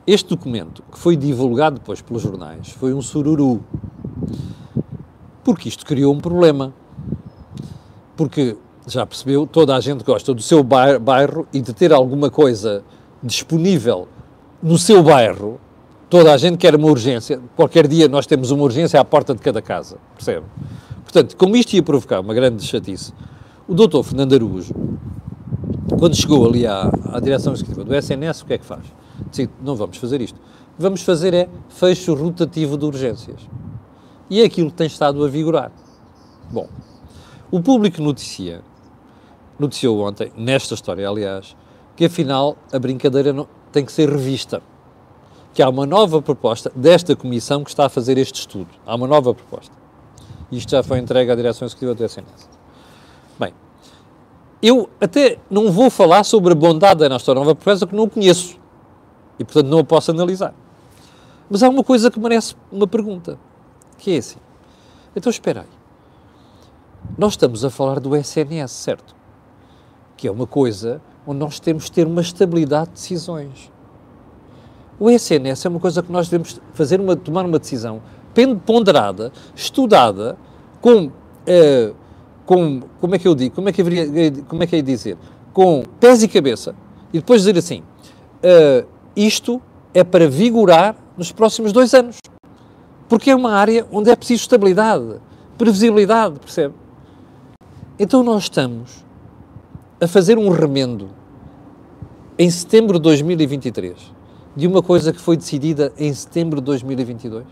Este 0.06 0.28
documento, 0.28 0.82
que 0.90 0.98
foi 0.98 1.16
divulgado 1.16 1.78
depois 1.78 2.00
pelos 2.00 2.22
jornais, 2.22 2.70
foi 2.70 2.94
um 2.94 3.02
sururu, 3.02 3.62
porque 5.42 5.68
isto 5.68 5.84
criou 5.84 6.14
um 6.14 6.18
problema. 6.20 6.72
porque 8.18 8.56
já 8.84 9.06
percebeu, 9.06 9.46
toda 9.46 9.76
a 9.76 9.80
gente 9.80 10.02
gosta 10.02 10.34
do 10.34 10.42
seu 10.42 10.62
bairro 10.64 11.46
e 11.52 11.60
de 11.60 11.72
ter 11.72 11.92
alguma 11.92 12.30
coisa 12.30 12.82
disponível 13.22 14.08
no 14.60 14.76
seu 14.76 15.02
bairro. 15.02 15.60
Toda 16.10 16.32
a 16.32 16.38
gente 16.38 16.56
quer 16.56 16.74
uma 16.74 16.88
urgência. 16.88 17.40
Qualquer 17.54 17.86
dia 17.86 18.08
nós 18.08 18.26
temos 18.26 18.50
uma 18.50 18.62
urgência 18.62 18.98
à 18.98 19.04
porta 19.04 19.34
de 19.34 19.40
cada 19.40 19.60
casa, 19.60 19.98
percebe? 20.14 20.46
Portanto, 21.02 21.36
como 21.36 21.56
isto 21.56 21.74
ia 21.74 21.82
provocar 21.82 22.20
uma 22.20 22.32
grande 22.32 22.64
chatice, 22.64 23.12
o 23.66 23.74
doutor 23.74 24.02
Fernando 24.02 24.34
Araújo, 24.34 24.74
quando 25.98 26.14
chegou 26.14 26.46
ali 26.46 26.66
à, 26.66 26.90
à 27.12 27.20
direção 27.20 27.52
executiva 27.52 27.84
do 27.84 27.94
SNS, 27.94 28.42
o 28.42 28.46
que 28.46 28.54
é 28.54 28.58
que 28.58 28.64
faz? 28.64 28.84
Disse, 29.30 29.50
não 29.62 29.76
vamos 29.76 29.96
fazer 29.98 30.20
isto. 30.20 30.38
Vamos 30.78 31.02
fazer 31.02 31.34
é 31.34 31.48
fecho 31.68 32.14
rotativo 32.14 32.78
de 32.78 32.84
urgências. 32.84 33.40
E 34.30 34.40
é 34.40 34.44
aquilo 34.44 34.70
que 34.70 34.76
tem 34.76 34.86
estado 34.86 35.24
a 35.24 35.28
vigorar. 35.28 35.72
Bom, 36.50 36.68
o 37.50 37.60
público 37.60 38.00
noticia 38.00 38.62
noticiou 39.58 40.00
ontem, 40.00 40.32
nesta 40.36 40.74
história, 40.74 41.08
aliás, 41.08 41.56
que 41.96 42.04
afinal 42.04 42.56
a 42.72 42.78
brincadeira 42.78 43.32
não, 43.32 43.48
tem 43.72 43.84
que 43.84 43.90
ser 43.90 44.08
revista. 44.08 44.62
Que 45.58 45.62
há 45.64 45.68
uma 45.68 45.84
nova 45.84 46.22
proposta 46.22 46.70
desta 46.72 47.16
comissão 47.16 47.64
que 47.64 47.70
está 47.70 47.86
a 47.86 47.88
fazer 47.88 48.16
este 48.16 48.42
estudo. 48.42 48.68
Há 48.86 48.94
uma 48.94 49.08
nova 49.08 49.34
proposta. 49.34 49.74
Isto 50.52 50.70
já 50.70 50.84
foi 50.84 51.00
entregue 51.00 51.32
à 51.32 51.34
direção 51.34 51.66
executiva 51.66 51.96
do 51.96 52.04
SNS. 52.04 52.48
Bem, 53.40 53.52
eu 54.62 54.88
até 55.00 55.36
não 55.50 55.72
vou 55.72 55.90
falar 55.90 56.22
sobre 56.22 56.52
a 56.52 56.54
bondade 56.54 57.00
da 57.00 57.08
nossa 57.08 57.34
nova 57.34 57.56
proposta 57.56 57.88
que 57.88 57.96
não 57.96 58.08
conheço 58.08 58.56
e, 59.36 59.42
portanto, 59.42 59.66
não 59.66 59.80
a 59.80 59.84
posso 59.84 60.12
analisar. 60.12 60.54
Mas 61.50 61.60
há 61.64 61.68
uma 61.68 61.82
coisa 61.82 62.08
que 62.08 62.20
merece 62.20 62.54
uma 62.70 62.86
pergunta, 62.86 63.36
que 63.98 64.14
é 64.14 64.18
assim. 64.18 64.38
Então, 65.16 65.28
espera 65.28 65.62
aí. 65.62 65.78
Nós 67.18 67.32
estamos 67.32 67.64
a 67.64 67.70
falar 67.70 67.98
do 67.98 68.14
SNS, 68.14 68.70
certo? 68.70 69.12
que 70.16 70.28
é 70.28 70.30
uma 70.30 70.46
coisa 70.46 71.02
onde 71.26 71.40
nós 71.40 71.58
temos 71.58 71.86
de 71.86 71.90
ter 71.90 72.06
uma 72.06 72.20
estabilidade 72.20 72.90
de 72.90 72.92
decisões. 72.92 73.72
O 75.00 75.08
SNS 75.08 75.64
é 75.64 75.68
uma 75.68 75.78
coisa 75.78 76.02
que 76.02 76.10
nós 76.10 76.28
devemos 76.28 76.60
fazer 76.74 77.00
uma, 77.00 77.14
tomar 77.14 77.44
uma 77.44 77.58
decisão 77.58 78.02
ponderada, 78.64 79.32
estudada, 79.54 80.36
com, 80.80 81.10
eh, 81.46 81.92
com 82.46 82.82
como 83.00 83.14
é 83.14 83.18
que 83.18 83.26
eu 83.26 83.34
digo, 83.34 83.54
como 83.54 83.68
é 83.68 83.72
que, 83.72 83.80
haveria, 83.80 84.32
como 84.48 84.62
é 84.62 84.66
que 84.66 84.76
é 84.76 84.82
dizer, 84.82 85.16
com 85.52 85.82
pés 85.98 86.22
e 86.22 86.28
cabeça, 86.28 86.74
e 87.12 87.18
depois 87.18 87.40
dizer 87.40 87.58
assim, 87.58 87.80
uh, 87.80 88.86
isto 89.16 89.60
é 89.92 90.04
para 90.04 90.28
vigorar 90.28 90.94
nos 91.16 91.32
próximos 91.32 91.72
dois 91.72 91.94
anos. 91.94 92.18
Porque 93.08 93.30
é 93.30 93.34
uma 93.34 93.52
área 93.52 93.86
onde 93.90 94.10
é 94.10 94.14
preciso 94.14 94.42
estabilidade, 94.42 95.16
previsibilidade, 95.56 96.38
percebe? 96.38 96.74
Então 97.98 98.22
nós 98.22 98.44
estamos 98.44 99.04
a 100.00 100.06
fazer 100.06 100.38
um 100.38 100.50
remendo 100.50 101.08
em 102.38 102.48
setembro 102.48 102.98
de 102.98 103.02
2023 103.04 104.17
de 104.58 104.66
uma 104.66 104.82
coisa 104.82 105.12
que 105.12 105.20
foi 105.20 105.36
decidida 105.36 105.92
em 105.96 106.12
setembro 106.12 106.60
de 106.60 106.66
2022? 106.66 107.46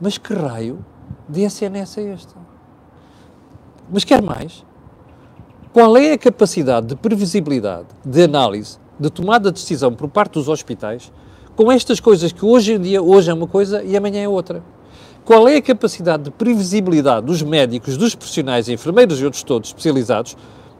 Mas 0.00 0.16
que 0.16 0.32
raio 0.32 0.86
de 1.28 1.42
SNS 1.42 1.98
é 1.98 2.12
esta? 2.12 2.36
Mas 3.92 4.04
quer 4.04 4.22
mais? 4.22 4.64
Qual 5.72 5.96
é 5.96 6.12
a 6.12 6.18
capacidade 6.18 6.86
de 6.86 6.94
previsibilidade, 6.94 7.88
de 8.04 8.22
análise, 8.22 8.78
de 9.00 9.10
tomada 9.10 9.50
de 9.50 9.60
decisão 9.60 9.92
por 9.92 10.08
parte 10.08 10.34
dos 10.34 10.48
hospitais 10.48 11.12
com 11.56 11.72
estas 11.72 11.98
coisas 11.98 12.30
que 12.30 12.44
hoje 12.44 12.74
em 12.74 12.80
dia, 12.80 13.02
hoje 13.02 13.32
é 13.32 13.34
uma 13.34 13.48
coisa 13.48 13.82
e 13.82 13.96
amanhã 13.96 14.22
é 14.22 14.28
outra? 14.28 14.62
Qual 15.24 15.48
é 15.48 15.56
a 15.56 15.62
capacidade 15.62 16.22
de 16.22 16.30
previsibilidade 16.30 17.26
dos 17.26 17.42
médicos, 17.42 17.96
dos 17.96 18.14
profissionais, 18.14 18.68
enfermeiros 18.68 19.20
e 19.20 19.24
outros 19.24 19.42
todos 19.42 19.70
especializados 19.70 20.36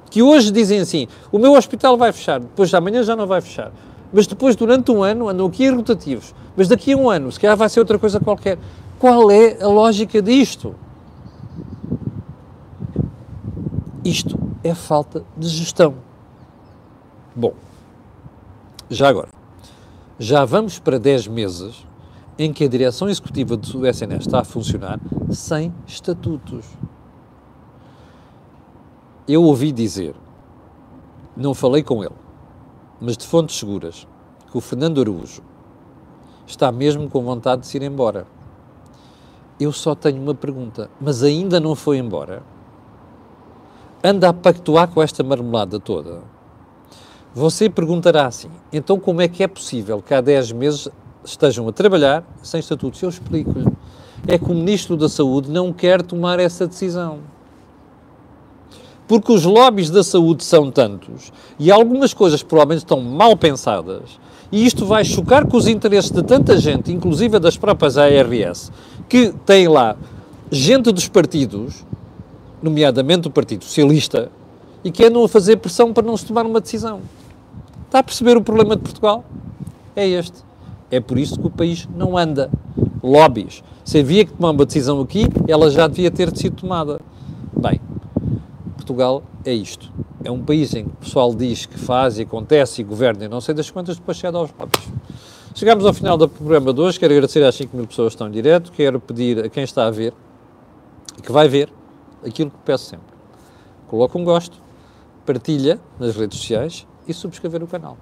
que 0.08 0.22
hoje 0.22 0.52
dizem 0.52 0.78
assim: 0.78 1.08
o 1.32 1.38
meu 1.40 1.54
hospital 1.54 1.96
vai 1.96 2.12
fechar, 2.12 2.38
depois 2.38 2.70
de 2.70 2.76
amanhã 2.76 3.02
já 3.02 3.16
não 3.16 3.26
vai 3.26 3.40
fechar. 3.40 3.72
Mas 4.14 4.26
depois, 4.26 4.54
durante 4.54 4.90
um 4.92 5.02
ano, 5.02 5.28
andam 5.28 5.46
aqui 5.46 5.68
rotativos. 5.68 6.34
Mas 6.56 6.68
daqui 6.68 6.92
a 6.92 6.96
um 6.96 7.10
ano, 7.10 7.30
se 7.32 7.40
calhar 7.40 7.56
vai 7.56 7.68
ser 7.68 7.80
outra 7.80 7.98
coisa 7.98 8.20
qualquer. 8.20 8.58
Qual 8.98 9.30
é 9.30 9.60
a 9.60 9.66
lógica 9.66 10.22
disto? 10.22 10.74
Isto 14.04 14.38
é 14.62 14.74
falta 14.74 15.24
de 15.36 15.48
gestão. 15.48 15.96
Bom, 17.34 17.54
já 18.88 19.08
agora, 19.08 19.28
já 20.18 20.44
vamos 20.44 20.78
para 20.78 20.98
10 20.98 21.26
meses 21.26 21.84
em 22.38 22.52
que 22.52 22.64
a 22.64 22.68
direção 22.68 23.08
executiva 23.08 23.56
do 23.56 23.86
SNS 23.86 24.26
está 24.26 24.40
a 24.40 24.44
funcionar 24.44 25.00
sem 25.30 25.74
estatutos 25.86 26.64
eu 29.26 29.42
ouvi 29.42 29.72
dizer, 29.72 30.14
não 31.36 31.54
falei 31.54 31.82
com 31.82 32.04
ele, 32.04 32.14
mas 33.04 33.18
de 33.18 33.26
fontes 33.26 33.58
seguras, 33.58 34.06
que 34.50 34.56
o 34.56 34.62
Fernando 34.62 34.98
Araújo 34.98 35.42
está 36.46 36.72
mesmo 36.72 37.08
com 37.10 37.22
vontade 37.22 37.60
de 37.60 37.66
se 37.66 37.76
ir 37.76 37.82
embora. 37.82 38.26
Eu 39.60 39.72
só 39.72 39.94
tenho 39.94 40.22
uma 40.22 40.34
pergunta, 40.34 40.88
mas 40.98 41.22
ainda 41.22 41.60
não 41.60 41.74
foi 41.74 41.98
embora? 41.98 42.42
Anda 44.02 44.30
a 44.30 44.32
pactuar 44.32 44.88
com 44.88 45.02
esta 45.02 45.22
marmelada 45.22 45.78
toda? 45.78 46.22
Você 47.34 47.68
perguntará 47.68 48.26
assim, 48.26 48.48
então 48.72 48.98
como 48.98 49.20
é 49.20 49.28
que 49.28 49.42
é 49.42 49.48
possível 49.48 50.00
que 50.00 50.14
há 50.14 50.22
10 50.22 50.52
meses 50.52 50.88
estejam 51.22 51.68
a 51.68 51.72
trabalhar 51.72 52.24
sem 52.42 52.58
estatutos? 52.58 53.02
Eu 53.02 53.10
explico-lhe. 53.10 53.70
É 54.26 54.38
que 54.38 54.50
o 54.50 54.54
Ministro 54.54 54.96
da 54.96 55.10
Saúde 55.10 55.50
não 55.50 55.74
quer 55.74 56.00
tomar 56.00 56.40
essa 56.40 56.66
decisão 56.66 57.33
porque 59.06 59.32
os 59.32 59.44
lobbies 59.44 59.90
da 59.90 60.02
saúde 60.02 60.44
são 60.44 60.70
tantos 60.70 61.32
e 61.58 61.70
algumas 61.70 62.14
coisas 62.14 62.42
provavelmente 62.42 62.84
estão 62.84 63.00
mal 63.00 63.36
pensadas 63.36 64.18
e 64.54 64.64
isto 64.64 64.86
vai 64.86 65.04
chocar 65.04 65.46
com 65.46 65.56
os 65.56 65.66
interesses 65.66 66.12
de 66.12 66.22
tanta 66.22 66.56
gente, 66.56 66.92
inclusive 66.92 67.40
das 67.40 67.56
próprias 67.56 67.98
ARS, 67.98 68.70
que 69.08 69.32
têm 69.44 69.66
lá 69.66 69.96
gente 70.48 70.92
dos 70.92 71.08
partidos, 71.08 71.84
nomeadamente 72.62 73.22
do 73.22 73.30
Partido 73.30 73.64
Socialista, 73.64 74.30
e 74.84 74.92
que 74.92 75.04
andam 75.04 75.24
a 75.24 75.28
fazer 75.28 75.56
pressão 75.56 75.92
para 75.92 76.06
não 76.06 76.16
se 76.16 76.26
tomar 76.26 76.46
uma 76.46 76.60
decisão. 76.60 77.00
Está 77.86 77.98
a 77.98 78.02
perceber 78.02 78.36
o 78.36 78.42
problema 78.42 78.76
de 78.76 78.82
Portugal? 78.82 79.24
É 79.96 80.06
este. 80.06 80.44
É 80.88 81.00
por 81.00 81.18
isso 81.18 81.36
que 81.36 81.46
o 81.46 81.50
país 81.50 81.88
não 81.96 82.16
anda. 82.16 82.48
Lobbies. 83.02 83.62
Se 83.84 83.98
havia 83.98 84.24
que 84.24 84.32
tomar 84.32 84.50
uma 84.50 84.64
decisão 84.64 85.00
aqui, 85.00 85.26
ela 85.48 85.70
já 85.70 85.88
devia 85.88 86.10
ter 86.10 86.34
sido 86.36 86.56
tomada. 86.56 87.00
Portugal 88.84 89.22
é 89.46 89.52
isto. 89.52 89.90
É 90.22 90.30
um 90.30 90.44
país 90.44 90.74
em 90.74 90.84
que 90.84 90.90
o 90.90 90.96
pessoal 90.96 91.34
diz 91.34 91.64
que 91.64 91.78
faz 91.78 92.18
e 92.18 92.22
acontece 92.22 92.82
e 92.82 92.84
governa 92.84 93.24
e 93.24 93.28
não 93.28 93.40
sei 93.40 93.54
das 93.54 93.70
quantas, 93.70 93.96
depois 93.96 94.18
chega 94.18 94.36
aos 94.36 94.50
lobbies. 94.58 94.86
Chegamos 95.54 95.86
ao 95.86 95.94
final 95.94 96.18
do 96.18 96.28
programa 96.28 96.72
de 96.72 96.80
hoje. 96.80 97.00
Quero 97.00 97.14
agradecer 97.14 97.42
às 97.42 97.54
5 97.54 97.74
mil 97.74 97.86
pessoas 97.86 98.08
que 98.08 98.16
estão 98.16 98.28
em 98.28 98.30
direto. 98.30 98.70
Quero 98.70 99.00
pedir 99.00 99.42
a 99.42 99.48
quem 99.48 99.64
está 99.64 99.86
a 99.86 99.90
ver 99.90 100.12
e 101.18 101.22
que 101.22 101.32
vai 101.32 101.48
ver 101.48 101.72
aquilo 102.24 102.50
que 102.50 102.58
peço 102.64 102.84
sempre. 102.84 103.06
Coloca 103.88 104.18
um 104.18 104.24
gosto, 104.24 104.60
partilha 105.24 105.80
nas 105.98 106.14
redes 106.14 106.38
sociais 106.38 106.86
e 107.08 107.14
subscrever 107.14 107.62
o 107.62 107.66
canal. 107.66 107.96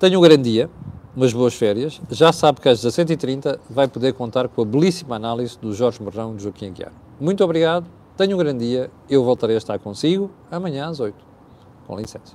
Tenha 0.00 0.18
um 0.18 0.22
grande 0.22 0.50
dia, 0.50 0.70
umas 1.14 1.32
boas 1.32 1.54
férias. 1.54 2.00
Já 2.10 2.32
sabe 2.32 2.60
que 2.60 2.68
às 2.68 2.84
17h30 2.84 3.58
vai 3.70 3.86
poder 3.86 4.14
contar 4.14 4.48
com 4.48 4.62
a 4.62 4.64
belíssima 4.64 5.14
análise 5.14 5.56
do 5.58 5.72
Jorge 5.72 6.02
Marrão 6.02 6.32
e 6.32 6.36
do 6.36 6.42
Joaquim 6.42 6.68
Aguiar. 6.68 6.92
Muito 7.20 7.44
obrigado 7.44 7.97
Tenha 8.18 8.34
um 8.34 8.38
grande 8.38 8.66
dia, 8.66 8.90
eu 9.08 9.22
voltarei 9.22 9.54
a 9.54 9.58
estar 9.58 9.78
consigo 9.78 10.28
amanhã 10.50 10.88
às 10.88 10.98
8. 10.98 11.14
Com 11.86 11.96
licença. 11.96 12.34